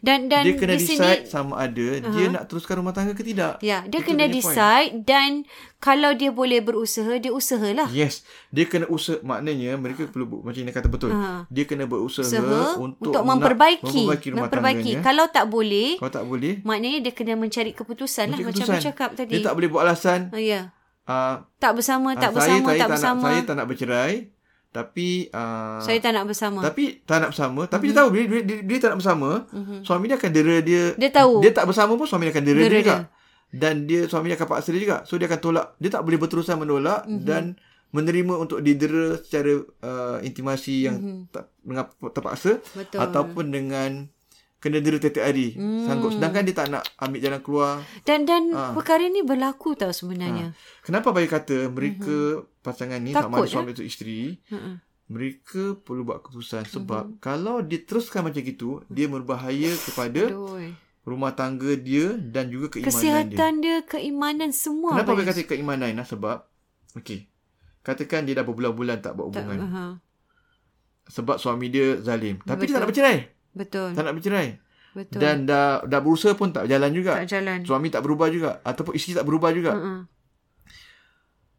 Dan 0.00 0.26
dan 0.26 0.42
Dia 0.42 0.54
kena 0.54 0.74
di 0.74 0.80
decide 0.80 0.98
sini 1.22 1.28
sama 1.28 1.60
ada 1.60 1.86
uh-huh. 1.94 2.10
dia 2.10 2.26
nak 2.28 2.44
teruskan 2.46 2.74
rumah 2.78 2.90
tangga 2.90 3.12
ke 3.12 3.22
tidak. 3.22 3.60
ya, 3.60 3.84
dia 3.84 4.00
Itu 4.00 4.08
kena 4.08 4.24
decide 4.26 5.02
dan 5.02 5.44
kalau 5.78 6.12
dia 6.12 6.30
boleh 6.30 6.58
berusaha, 6.58 7.12
dia 7.16 7.28
usahalah. 7.28 7.86
Yes, 7.88 8.24
dia 8.48 8.64
kena 8.64 8.86
usaha 8.86 9.20
maknanya 9.20 9.76
mereka 9.76 10.06
perlu 10.06 10.40
macam 10.40 10.56
ini 10.58 10.70
kata 10.70 10.88
betul. 10.88 11.12
Ha. 11.12 11.44
Dia 11.46 11.64
kena 11.64 11.84
berusaha 11.84 12.24
Usaha 12.24 12.74
untuk, 12.74 13.04
untuk 13.04 13.22
memperbaiki, 13.22 13.84
memperbaiki 13.84 14.28
rumah 14.30 14.48
memperbaiki. 14.48 14.90
tangganya. 14.94 15.04
Kalau 15.04 15.24
tak 15.28 15.44
boleh, 15.46 15.88
Kalau 15.96 16.12
tak 16.12 16.24
boleh, 16.24 16.54
maknanya 16.62 16.98
dia 17.00 17.12
kena 17.12 17.34
mencari 17.34 17.70
keputusan 17.70 18.32
lah 18.32 18.38
macam 18.38 18.48
macam 18.48 18.64
keputusan. 18.64 18.80
aku 18.80 18.88
cakap 18.88 19.10
tadi. 19.12 19.32
Dia 19.32 19.44
tak 19.44 19.54
boleh 19.54 19.68
buat 19.68 19.82
alasan 19.84 20.20
Ah, 20.28 20.40
ya. 20.40 20.60
uh, 21.04 21.44
Tak 21.58 21.72
bersama, 21.74 22.08
tak 22.14 22.32
saya, 22.32 22.56
bersama, 22.56 22.66
saya 22.66 22.78
tak 22.78 22.88
bersama. 22.90 23.20
Nak, 23.20 23.28
saya 23.28 23.40
tak 23.42 23.54
nak 23.54 23.66
bercerai 23.68 24.12
tapi 24.74 25.30
uh, 25.30 25.78
Saya 25.78 26.02
tak 26.02 26.18
nak 26.18 26.26
bersama. 26.26 26.58
tapi 26.58 26.98
tak 27.06 27.22
nak 27.22 27.30
bersama 27.30 27.62
tapi 27.70 27.86
mm-hmm. 27.86 27.94
dia 27.94 27.94
tahu 28.02 28.08
bila 28.10 28.24
dia, 28.26 28.40
dia, 28.42 28.56
dia 28.66 28.76
tak 28.82 28.90
nak 28.90 28.98
bersama 28.98 29.30
mm-hmm. 29.46 29.80
suami 29.86 30.04
dia 30.10 30.16
akan 30.18 30.30
dera 30.34 30.56
dia 30.58 30.82
Dia 30.98 31.10
tahu. 31.14 31.34
dia 31.38 31.50
tak 31.54 31.64
bersama 31.70 31.92
pun 31.94 32.06
suami 32.10 32.26
dia 32.26 32.32
akan 32.34 32.44
dera, 32.44 32.60
Dera 32.66 32.66
dia 32.66 32.80
juga 32.82 32.96
dia. 32.98 33.06
dan 33.54 33.74
dia 33.86 34.00
suami 34.10 34.26
dia 34.26 34.36
akan 34.42 34.48
paksa 34.50 34.68
dia 34.74 34.82
juga 34.82 34.98
so 35.06 35.14
dia 35.14 35.30
akan 35.30 35.38
tolak 35.38 35.66
dia 35.78 35.90
tak 35.94 36.02
boleh 36.02 36.18
berterusan 36.18 36.58
menolak 36.58 37.06
mm-hmm. 37.06 37.22
dan 37.22 37.54
menerima 37.94 38.34
untuk 38.34 38.58
didera 38.58 39.22
secara 39.22 39.62
uh, 39.86 40.18
intimasi 40.26 40.90
yang 40.90 40.98
mm-hmm. 40.98 41.30
tak, 41.30 41.54
dengan 41.62 41.86
terpaksa 42.10 42.58
Betul. 42.74 42.98
ataupun 42.98 43.54
dengan 43.54 44.10
kena 44.64 44.80
dera 44.80 44.96
tiap-tiap 44.96 45.28
hari 45.28 45.52
mm. 45.60 45.84
sanggup 45.84 46.16
sedangkan 46.16 46.42
dia 46.48 46.54
tak 46.56 46.72
nak 46.72 46.88
ambil 46.96 47.20
jalan 47.20 47.40
keluar 47.44 47.72
Dan 48.00 48.24
dan 48.24 48.48
perkara 48.72 49.04
ni 49.12 49.20
berlaku 49.20 49.76
tau 49.76 49.92
sebenarnya. 49.92 50.56
kenapa 50.80 51.12
bagi 51.12 51.28
kata 51.28 51.68
mereka 51.68 52.40
mm-hmm. 52.40 52.64
pasangan 52.64 52.96
ni 53.04 53.12
sama 53.12 53.28
Takut, 53.28 53.44
ada 53.44 53.52
suami 53.52 53.70
atau 53.76 53.84
isteri 53.84 54.40
Mm-mm. 54.48 54.80
mereka 55.12 55.76
perlu 55.84 56.08
buat 56.08 56.24
keputusan 56.24 56.64
sebab 56.64 57.04
mm-hmm. 57.12 57.20
kalau 57.20 57.60
dia 57.60 57.84
teruskan 57.84 58.24
macam 58.24 58.40
itu 58.40 58.80
dia 58.88 59.04
berbahaya 59.04 59.68
kepada 59.76 60.32
Aduh. 60.32 60.72
rumah 61.04 61.36
tangga 61.36 61.76
dia 61.76 62.16
dan 62.16 62.48
juga 62.48 62.72
keimanan 62.72 62.88
dia 62.88 62.96
Kesihatan 63.04 63.52
dia, 63.60 63.76
keimanan 63.84 64.50
semua. 64.56 64.96
Kenapa 64.96 65.12
saya 65.12 65.28
kata 65.28 65.42
keimanan 65.44 65.92
nah? 65.92 66.08
Sebab 66.08 66.48
Okey 66.96 67.28
Katakan 67.84 68.24
dia 68.24 68.40
dah 68.40 68.48
berbulan-bulan 68.48 69.04
tak 69.04 69.12
buat 69.12 69.28
Tak, 69.28 69.44
hubungan 69.44 69.58
uh-huh. 69.60 69.92
Sebab 71.12 71.36
suami 71.36 71.68
dia 71.68 72.00
zalim 72.00 72.40
Tapi 72.40 72.64
dia 72.64 72.80
tak 72.80 72.80
nak 72.80 72.88
bercerai 72.88 73.34
Betul. 73.54 73.94
Tak 73.94 74.02
nak 74.02 74.14
bercerai 74.14 74.58
Betul. 74.92 75.18
Dan 75.18 75.42
dah 75.42 75.82
dah 75.82 75.98
berusaha 75.98 76.34
pun 76.34 76.50
tak 76.50 76.66
berjalan 76.66 76.90
juga 76.90 77.18
tak 77.18 77.26
jalan. 77.28 77.58
Suami 77.62 77.90
tak 77.90 78.02
berubah 78.02 78.28
juga 78.28 78.62
Ataupun 78.62 78.94
isteri 78.94 79.14
tak 79.14 79.26
berubah 79.26 79.50
juga 79.50 79.72
Uh-uh. 79.72 80.00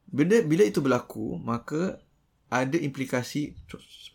Benda 0.06 0.40
Bila 0.40 0.64
itu 0.64 0.80
berlaku 0.80 1.36
Maka 1.38 2.00
Ada 2.48 2.78
implikasi 2.78 3.52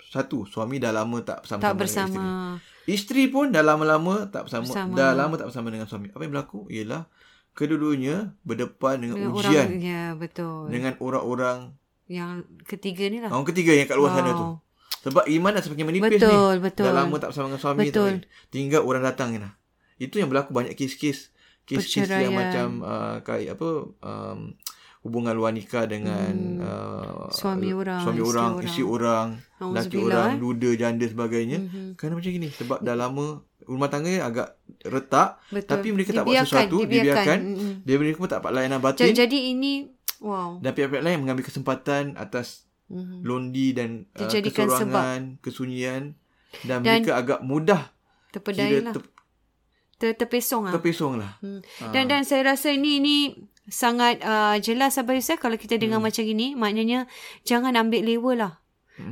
Satu 0.07 0.45
Suami 0.45 0.77
dah 0.77 0.89
lama 0.91 1.21
tak 1.21 1.45
bersama 1.45 1.61
Tak 1.61 1.75
bersama. 1.77 2.17
isteri. 2.17 2.69
Isteri 2.91 3.25
pun 3.29 3.47
dah 3.49 3.61
lama-lama 3.61 4.25
tak 4.27 4.49
bersama, 4.49 4.65
Bersama. 4.65 4.93
Dah 4.97 5.13
lama 5.13 5.35
tak 5.37 5.47
bersama 5.49 5.69
dengan 5.69 5.85
suami 5.85 6.09
Apa 6.09 6.25
yang 6.25 6.33
berlaku 6.33 6.65
Ialah 6.67 7.05
Kedua-duanya 7.53 8.33
Berdepan 8.41 8.95
dengan, 8.99 9.17
Dengan 9.19 9.33
ujian 9.37 9.69
orang, 9.69 9.73
ya 9.77 10.03
betul. 10.17 10.71
Dengan 10.71 10.93
orang-orang 10.97 11.59
Yang 12.09 12.31
ketiga 12.65 13.05
ni 13.07 13.19
lah. 13.21 13.29
Orang 13.29 13.47
ketiga 13.47 13.71
yang 13.71 13.85
kat 13.85 13.95
luar 13.95 14.11
sana 14.13 14.33
tu. 14.33 14.47
Sebab 15.01 15.25
iman 15.25 15.51
dah 15.51 15.63
semakin 15.63 15.87
menipis 15.87 16.21
Betul, 16.21 16.53
ni. 16.55 16.63
betul. 16.63 16.85
Dah 16.85 16.95
lama 16.95 17.15
tak 17.17 17.29
bersama 17.31 17.47
dengan 17.49 17.61
suami 17.61 17.79
Betul. 17.83 18.13
tu. 18.21 18.29
Tinggal 18.49 18.83
orang 18.83 19.03
datang 19.03 19.29
ni 19.31 19.39
lah. 19.39 19.53
Itu 19.97 20.17
yang 20.17 20.29
berlaku 20.29 20.53
banyak 20.53 20.75
kes-kes. 20.75 21.33
Kes-kes 21.63 22.05
yang 22.05 22.33
Perceraian. 22.33 22.35
macam 22.35 22.69
uh, 22.83 23.17
kait 23.21 23.49
apa 23.49 23.69
um, 23.97 24.39
hubungan 25.01 25.33
luar 25.33 25.51
nikah 25.51 25.85
dengan 25.85 26.29
Hmm. 26.29 26.61
uh, 26.61 27.27
Suami 27.31 27.73
orang, 27.73 28.03
suami 28.03 28.19
isteri 28.19 28.29
orang, 28.29 28.53
isteri 28.61 28.85
orang, 28.85 29.27
laki 29.73 29.97
orang, 29.99 30.29
eh. 30.29 30.39
duda, 30.39 30.71
janda 30.75 31.07
sebagainya. 31.07 31.59
Mhm. 31.63 31.87
Kerana 31.97 32.13
macam 32.15 32.31
gini 32.31 32.49
sebab 32.51 32.79
dah 32.81 32.93
lama 32.95 33.27
rumah 33.63 33.89
tangga 33.89 34.13
agak 34.21 34.49
retak 34.83 35.41
Betul. 35.49 35.71
tapi 35.71 35.89
mereka 35.91 36.11
tak 36.13 36.25
buat 36.25 36.33
Dibiarkan, 36.35 36.51
sesuatu, 36.51 36.77
dibiarkan. 36.79 37.01
dibiarkan. 37.07 37.39
Mm-mm. 37.41 37.73
Dia 37.81 37.97
mereka 37.97 38.17
pun 38.19 38.29
tak 38.29 38.39
dapat 38.41 38.53
layanan 38.53 38.81
batin 38.81 39.13
Jadi 39.15 39.39
ini 39.49 39.73
wow. 40.19 40.59
dan 40.59 40.71
pihak-pihak 40.73 41.01
lain 41.01 41.19
mengambil 41.19 41.45
kesempatan 41.45 42.17
atas 42.17 42.67
Mhm. 42.91 43.23
londi 43.23 43.71
dan 43.71 44.05
uh, 44.13 44.27
Dijadikan 44.27 44.67
keseorangan, 44.67 45.21
kesunyian 45.39 46.03
dan, 46.63 46.83
Dan- 46.83 47.01
mereka 47.01 47.15
agak 47.15 47.41
mudah 47.41 47.95
Terpedaya 48.29 48.83
lah. 48.83 48.95
ter, 48.95 49.03
Ter, 49.97 50.11
terpesong 50.17 50.67
lah. 50.67 50.73
terpesong 50.73 51.15
lah. 51.15 51.39
Hmm. 51.39 51.61
Dan 51.91 52.07
dan 52.07 52.23
saya 52.23 52.43
rasa 52.49 52.71
ini 52.71 52.99
ini 52.99 53.17
sangat 53.67 54.19
uh, 54.21 54.57
jelas 54.59 54.97
Abang 54.97 55.15
Yusuf 55.15 55.37
kalau 55.37 55.55
kita 55.55 55.77
dengar 55.77 55.99
Hmm. 55.99 56.09
macam 56.09 56.25
ini 56.25 56.53
maknanya 56.53 57.07
jangan 57.43 57.77
ambil 57.77 58.03
lewa 58.03 58.33
lah. 58.35 58.53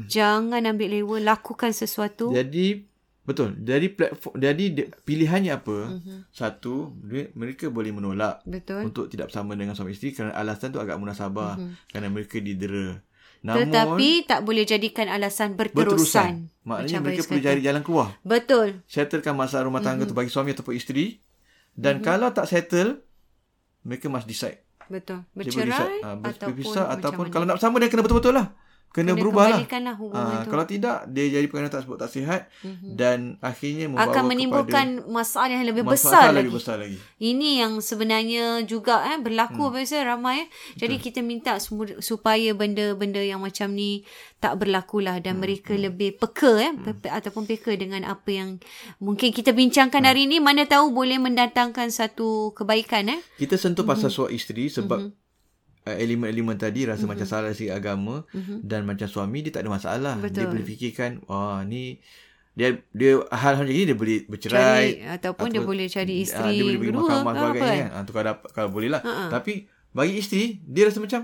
Jangan 0.04 0.64
ambil 0.64 0.92
lewa 0.92 1.16
lakukan 1.18 1.72
sesuatu. 1.72 2.28
Jadi 2.28 2.84
betul. 3.22 3.56
Jadi 3.58 3.88
platform 3.90 4.36
jadi 4.36 4.64
pilihannya 4.98 5.52
apa? 5.54 5.78
Mhm. 5.94 6.16
Satu, 6.28 6.92
mereka 7.34 7.68
boleh 7.68 7.92
menolak 7.92 8.40
Betul. 8.42 8.84
untuk 8.84 9.06
tidak 9.06 9.28
bersama 9.28 9.52
dengan 9.52 9.72
suami 9.72 9.92
isteri 9.92 10.12
kerana 10.12 10.32
alasan 10.32 10.72
tu 10.72 10.80
agak 10.80 10.96
munasabah 10.96 11.56
kerana 11.88 12.08
mereka 12.08 12.36
didera. 12.36 13.00
Namun. 13.40 13.70
Tetapi 13.70 14.08
tak 14.24 14.40
boleh 14.42 14.64
jadikan 14.64 15.06
alasan 15.06 15.54
berterusan. 15.54 15.94
berterusan. 15.94 16.32
Maknanya 16.62 16.88
Macam 16.90 17.00
mereka 17.02 17.22
perlu 17.24 17.40
cari 17.40 17.60
jalan 17.60 17.82
keluar. 17.82 18.08
Betul. 18.20 18.68
Settlekan 18.84 19.34
masalah 19.34 19.64
rumah 19.64 19.80
tangga 19.80 20.02
Mhm. 20.02 20.10
tu 20.10 20.14
bagi 20.14 20.28
suami 20.28 20.50
ataupun 20.50 20.74
isteri. 20.74 21.16
Dan 21.72 22.02
kalau 22.02 22.28
tak 22.28 22.44
settle, 22.44 22.98
mereka 23.82 24.06
must 24.06 24.26
decide. 24.26 24.66
Betul. 24.86 25.22
Bercerai 25.30 25.64
decide, 25.64 26.00
ah, 26.02 26.16
ataupun 26.18 26.48
berpisah 26.50 26.82
macam 26.82 26.96
ataupun 26.98 27.24
mana. 27.24 27.32
kalau 27.32 27.44
nak 27.44 27.56
bersama 27.56 27.74
dia 27.76 27.88
kena 27.88 28.02
betul-betul 28.02 28.34
lah. 28.34 28.46
Kena, 28.88 29.12
Kena 29.12 29.20
berubah 29.20 29.44
lah. 29.52 29.60
Ah, 30.10 30.42
tu. 30.42 30.50
kalau 30.50 30.64
tidak 30.64 31.04
dia 31.06 31.28
jadi 31.28 31.44
perkara 31.44 31.68
tak 31.68 31.84
sebut 31.84 32.00
tak 32.00 32.08
sihat 32.08 32.48
Mhm. 32.64 32.96
dan 32.96 33.18
akhirnya 33.38 33.84
membawa 33.86 34.08
akan 34.08 34.22
menimbulkan 34.24 34.86
masalah 35.06 35.52
yang 35.52 35.68
lebih 35.68 35.84
masalah 35.84 35.94
besar 35.94 36.24
lagi 36.32 36.48
lagi. 36.48 36.56
besar 36.56 36.76
lagi. 36.80 36.98
Ini 37.20 37.48
yang 37.60 37.72
sebenarnya 37.78 38.64
juga 38.64 39.04
eh 39.06 39.20
berlaku 39.20 39.68
hmm. 39.68 39.72
biasa 39.76 39.96
ramai. 40.02 40.36
Eh. 40.42 40.46
Jadi 40.80 40.96
kita 40.98 41.20
minta 41.20 41.60
semua, 41.60 42.00
supaya 42.00 42.56
benda-benda 42.56 43.20
yang 43.20 43.44
macam 43.44 43.70
ni 43.70 44.08
tak 44.38 44.56
berlaku 44.56 45.04
lah 45.04 45.20
dan 45.20 45.36
hmm. 45.36 45.42
mereka 45.42 45.72
lebih 45.76 46.16
peka 46.16 46.52
eh 46.56 46.72
hmm. 46.72 47.12
ataupun 47.12 47.44
peka 47.44 47.76
dengan 47.76 48.08
apa 48.08 48.30
yang 48.30 48.56
mungkin 48.98 49.30
kita 49.30 49.52
bincangkan 49.52 50.00
Hmm. 50.00 50.08
hari 50.08 50.24
ini 50.24 50.40
mana 50.40 50.64
tahu 50.64 50.90
boleh 50.90 51.20
mendatangkan 51.20 51.92
satu 51.92 52.56
kebaikan 52.56 53.12
eh. 53.12 53.20
Kita 53.36 53.54
sentuh 53.54 53.84
pasal 53.84 54.08
suami 54.08 54.32
isteri 54.32 54.66
sebab 54.66 54.98
uh, 54.98 55.27
elemen-elemen 55.84 56.56
tadi 56.56 56.84
rasa 56.84 57.04
macam 57.04 57.24
salah 57.24 57.52
segi 57.52 57.68
agama 57.68 58.24
dan 58.60 58.82
macam 58.82 59.06
suami 59.06 59.40
dia 59.40 59.52
tak 59.52 59.64
ada 59.64 59.70
masalah. 59.70 60.14
Dia. 60.18 60.24
Betul. 60.28 60.46
boleh 60.50 60.66
fikirkan 60.66 61.10
wah 61.24 61.62
ni 61.62 62.02
dia 62.52 62.74
dia 62.90 63.22
hal 63.30 63.54
macam 63.54 63.70
ni 63.70 63.86
dia 63.86 63.94
boleh 63.94 64.18
Cari 64.18 64.28
bercerai 64.28 64.86
ataupun 65.14 65.46
dia 65.48 65.62
boleh 65.62 65.86
cari 65.86 66.14
ah, 66.18 66.24
isteri 66.26 66.52
dia 66.52 66.64
boleh 66.66 66.76
pergi 66.76 66.90
kedua 66.90 67.02
mahkamah 67.06 67.32
ke 67.32 67.38
sebagainya 67.38 67.62
apa 67.62 67.68
kan. 67.70 67.88
Ah, 67.94 68.02
tu 68.02 68.10
kalau 68.10 68.26
dapat 68.26 68.48
kalau 68.50 68.68
boleh 68.74 68.88
lah. 68.90 69.00
Ha-ha. 69.06 69.24
Tapi 69.30 69.52
bagi 69.88 70.14
isteri 70.18 70.44
dia 70.60 70.82
rasa 70.90 70.98
macam 70.98 71.20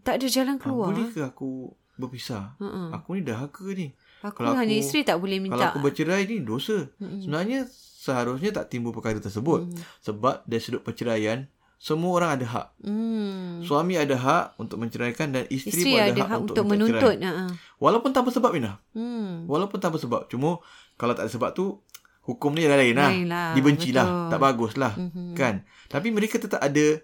Tak 0.00 0.14
ada 0.16 0.26
jalan 0.26 0.56
ah, 0.56 0.60
keluar. 0.60 0.86
boleh 0.88 1.06
ke 1.12 1.20
aku 1.20 1.50
berpisah? 1.94 2.56
Ha-ha. 2.56 2.96
Aku 2.96 3.08
ni 3.12 3.20
dahaga 3.20 3.66
ni. 3.68 3.92
Aku 4.24 4.32
kalau 4.40 4.56
hanya 4.56 4.72
aku- 4.72 4.80
isteri 4.80 5.00
tak 5.04 5.20
boleh 5.20 5.38
Kalau 5.38 5.52
minta. 5.52 5.66
aku 5.68 5.78
bercerai 5.78 6.22
ni 6.24 6.36
dosa. 6.40 6.88
Sebenarnya 6.96 7.68
seharusnya 7.68 8.50
tak 8.50 8.72
timbul 8.72 8.90
perkara 8.90 9.20
tersebut. 9.20 9.68
Sebab 10.00 10.42
dari 10.42 10.58
sudut 10.58 10.80
perceraian 10.80 11.44
semua 11.82 12.14
orang 12.14 12.38
ada 12.38 12.46
hak. 12.46 12.66
Hmm. 12.78 13.58
Suami 13.58 13.98
ada 13.98 14.14
hak 14.14 14.54
untuk 14.54 14.78
menceraikan 14.78 15.34
dan 15.34 15.50
isteri, 15.50 15.82
Isteri 15.82 15.90
pun 15.90 15.98
ada 16.06 16.22
hak 16.22 16.38
untuk 16.40 16.54
minta 16.62 16.70
menuntut. 16.70 17.14
cerai. 17.18 17.26
Ha. 17.26 17.44
Walaupun 17.82 18.10
tanpa 18.14 18.30
sebab 18.30 18.54
Ina. 18.54 18.78
Hmm. 18.94 19.50
Walaupun 19.50 19.82
tanpa 19.82 19.98
sebab. 19.98 20.30
Cuma 20.30 20.62
kalau 20.94 21.18
tak 21.18 21.26
ada 21.26 21.32
sebab 21.34 21.50
tu 21.50 21.82
hukum 22.22 22.54
ni 22.54 22.70
lain 22.70 22.94
lah. 22.94 23.10
Lain 23.10 23.26
lah, 23.26 23.50
Dibenci 23.50 23.90
lah. 23.90 24.06
betul. 24.06 24.30
Tak 24.30 24.40
bagus 24.40 24.72
lah. 24.78 24.94
Mhm. 24.94 25.34
Kan? 25.34 25.54
Tapi 25.90 26.14
mereka 26.14 26.38
tetap 26.38 26.62
ada 26.62 27.02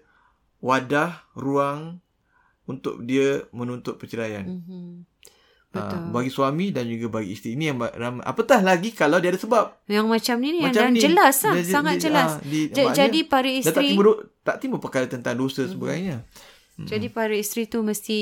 wadah, 0.63 1.27
ruang 1.35 1.99
untuk 2.63 3.03
dia 3.03 3.43
menuntut 3.51 3.99
perceraian. 3.99 4.47
Mhm. 5.69 5.77
Ha, 5.79 6.09
bagi 6.09 6.33
suami 6.33 6.73
dan 6.73 6.89
juga 6.89 7.13
bagi 7.13 7.29
isteri. 7.31 7.53
Ini 7.53 7.69
yang 7.69 7.77
ramai. 7.77 8.25
Apatah 8.25 8.57
lagi 8.59 8.89
kalau 8.89 9.21
dia 9.21 9.29
ada 9.29 9.37
sebab. 9.37 9.85
Yang 9.85 10.05
macam 10.09 10.35
ni 10.35 10.49
ni 10.49 10.59
Macam 10.65 10.81
dan 10.81 10.89
ni. 10.89 10.99
jelas 10.99 11.35
lah, 11.39 11.53
Dia- 11.53 11.61
dia- 11.61 11.69
sangat 11.69 11.93
dia- 11.93 12.03
jelas. 12.09 12.29
ah, 12.31 12.37
di- 12.41 12.67
Ja- 12.67 12.89
maknanya 12.89 12.97
jadi 12.99 13.19
para 13.21 13.41
Dah 13.43 13.45
tak 13.45 13.59
isteri 13.61 13.77
Mhm. 13.77 13.91
timbul, 13.91 14.07
tak 14.41 14.55
timbul 14.57 14.79
perkara 14.79 15.05
tentang 15.05 15.35
dosa 15.35 15.61
mm 15.61 15.69
sebagainya. 15.69 16.17
Jadi 16.79 17.07
para 17.09 17.33
isteri 17.33 17.65
tu 17.65 17.81
mesti 17.81 18.19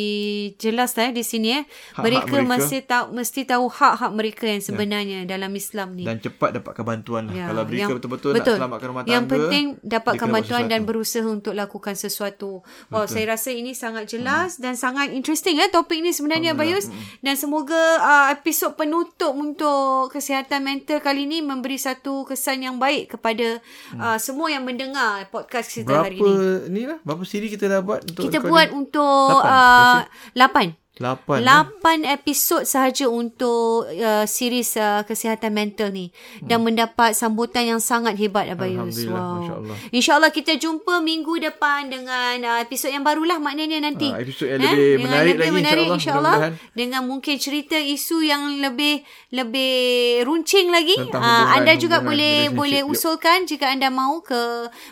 jelas 0.57 0.97
lah 0.97 1.09
eh, 1.09 1.13
di 1.13 1.21
sini 1.21 1.49
eh. 1.53 1.63
Hak-hak 1.93 2.01
mereka, 2.01 2.33
mereka. 2.33 2.49
mesti 2.49 2.77
tahu 2.81 3.05
mesti 3.13 3.41
tahu 3.43 3.65
hak-hak 3.69 4.11
mereka 4.13 4.43
yang 4.45 4.63
sebenarnya 4.63 5.19
dalam 5.25 5.51
Islam 5.51 5.93
ni. 5.93 6.05
Dan 6.05 6.17
cepat 6.17 6.57
dapatkan 6.57 6.81
bantuan 6.81 7.29
lah. 7.29 7.33
Ya, 7.33 7.45
Kalau 7.49 7.63
mereka 7.63 7.81
yang- 7.81 7.91
betul-betul 7.93 8.31
betul. 8.33 8.55
nak 8.55 8.59
selamatkan 8.63 8.87
rumah 8.87 9.01
tangga. 9.03 9.13
Yang 9.13 9.25
penting 9.27 9.65
dapatkan 9.83 10.27
bantuan 10.27 10.63
dan 10.65 10.81
berusaha 10.83 11.27
untuk 11.27 11.53
lakukan 11.53 11.93
sesuatu. 11.93 12.61
Wow, 12.87 13.05
saya 13.05 13.35
rasa 13.35 13.51
ini 13.51 13.73
sangat 13.73 14.09
jelas 14.09 14.57
hmm. 14.57 14.61
dan 14.63 14.73
sangat 14.73 15.11
interesting 15.11 15.57
eh 15.57 15.67
topik 15.67 15.99
ni 15.99 16.09
sebenarnya 16.09 16.53
Bayus. 16.53 16.87
Hmm. 16.87 16.97
Dan 17.19 17.35
semoga 17.35 17.77
uh, 17.99 18.27
episod 18.31 18.73
penutup 18.73 19.33
untuk 19.33 20.09
kesihatan 20.09 20.63
mental 20.63 20.97
kali 20.97 21.25
ini 21.25 21.41
memberi 21.41 21.75
satu 21.75 22.23
kesan 22.23 22.63
yang 22.63 22.77
baik 22.77 23.13
kepada 23.13 23.59
uh, 23.93 24.17
semua 24.17 24.47
yang 24.47 24.63
mendengar 24.63 25.27
podcast 25.27 25.69
kita 25.71 25.85
Hmm. 25.87 26.03
Berapa 26.03 26.03
hari 26.03 26.17
ini. 26.19 26.69
ni 26.69 26.81
lah? 26.83 26.99
Berapa 27.01 27.23
siri 27.23 27.47
kita 27.47 27.65
dah 27.65 27.79
buat 27.79 28.03
untuk 28.03 28.27
Kita? 28.27 28.43
Buat 28.49 28.69
untuk 28.73 29.41
Lapan, 29.43 29.51
uh, 29.51 29.99
lapan. 30.35 30.67
Lapan. 30.97 31.37
eh? 31.37 31.43
Lapan 31.43 31.97
episod 32.05 32.61
sahaja 32.63 33.05
untuk 33.05 33.57
uh, 33.85 34.25
series 34.25 34.73
uh, 34.75 35.01
kesihatan 35.01 35.49
mental 35.49 35.89
ni 35.89 36.09
dan 36.39 36.59
mendapat 36.59 37.13
sambutan 37.13 37.63
yang 37.67 37.79
sangat 37.79 38.15
hebat 38.15 38.47
Abayus. 38.47 38.97
Hmm. 38.97 39.13
Alhamdulillah, 39.13 39.29
Masya 39.31 39.53
Allah. 39.55 39.77
InsyaAllah 39.89 40.31
kita 40.31 40.53
jumpa 40.55 40.99
minggu 40.99 41.37
depan 41.39 41.87
dengan 41.87 42.35
uh, 42.43 42.59
episod 42.59 42.89
yang 42.89 43.01
barulah 43.01 43.37
maknanya 43.37 43.77
nanti. 43.79 44.09
Ah, 44.09 44.19
episod 44.19 44.47
yang 44.47 44.59
lebih 44.59 44.73
Dengan 44.73 45.05
menarik 45.05 45.31
lebih 45.31 45.41
lagi, 45.43 45.55
menarik 45.55 45.85
insyaAllah. 45.85 45.95
insyaAllah. 45.95 46.35
Mudah-mudahan. 46.35 46.73
Dengan 46.73 47.01
mungkin 47.03 47.35
cerita 47.37 47.77
isu 47.77 48.17
yang 48.21 48.43
lebih 48.57 48.93
lebih 49.29 49.75
runcing 50.23 50.67
lagi. 50.69 50.97
Tentang 50.97 51.15
Uh, 51.17 51.29
hubungan- 51.29 51.55
anda 51.55 51.73
juga 51.75 51.97
hubungan 51.97 52.09
boleh 52.09 52.35
boleh 52.49 52.81
usulkan 52.83 53.45
jika 53.45 53.67
anda 53.67 53.87
mahu 53.87 54.23
ke 54.23 54.41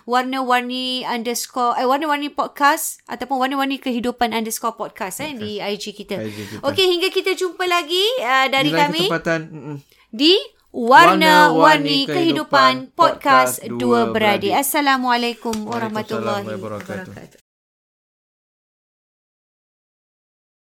warna-warni 0.05 0.85
underscore 1.03 1.73
eh, 1.75 1.83
warna-warni 1.83 2.29
podcast 2.29 3.01
ataupun 3.05 3.37
warna-warni 3.37 3.77
kehidupan 3.77 4.31
underscore 4.31 4.73
podcast 4.73 5.19
eh 5.19 5.33
di 5.33 5.57
IG 5.57 5.94
kita. 5.95 6.19
IG 6.19 6.59
kita. 6.59 6.61
Okey 6.67 6.85
hingga 6.91 7.09
kita 7.09 7.31
jumpa 7.33 7.63
lagi 7.63 8.03
uh, 8.19 8.51
dari 8.51 8.69
Di 8.69 8.75
kami 8.75 9.01
kesempatan. 9.07 9.41
mm-mm. 9.47 9.77
di 10.11 10.35
Warna-Warni 10.75 11.55
Warna-Warni 11.55 11.99
Kehidupan 12.03 12.91
Kehidupan 12.91 12.99
Podcast 12.99 13.63
Dua 13.79 14.11
Beradik. 14.11 14.51
Assalamualaikum 14.51 15.55
warahmatullahi 15.63 16.43
wabarakatuh. 16.43 17.44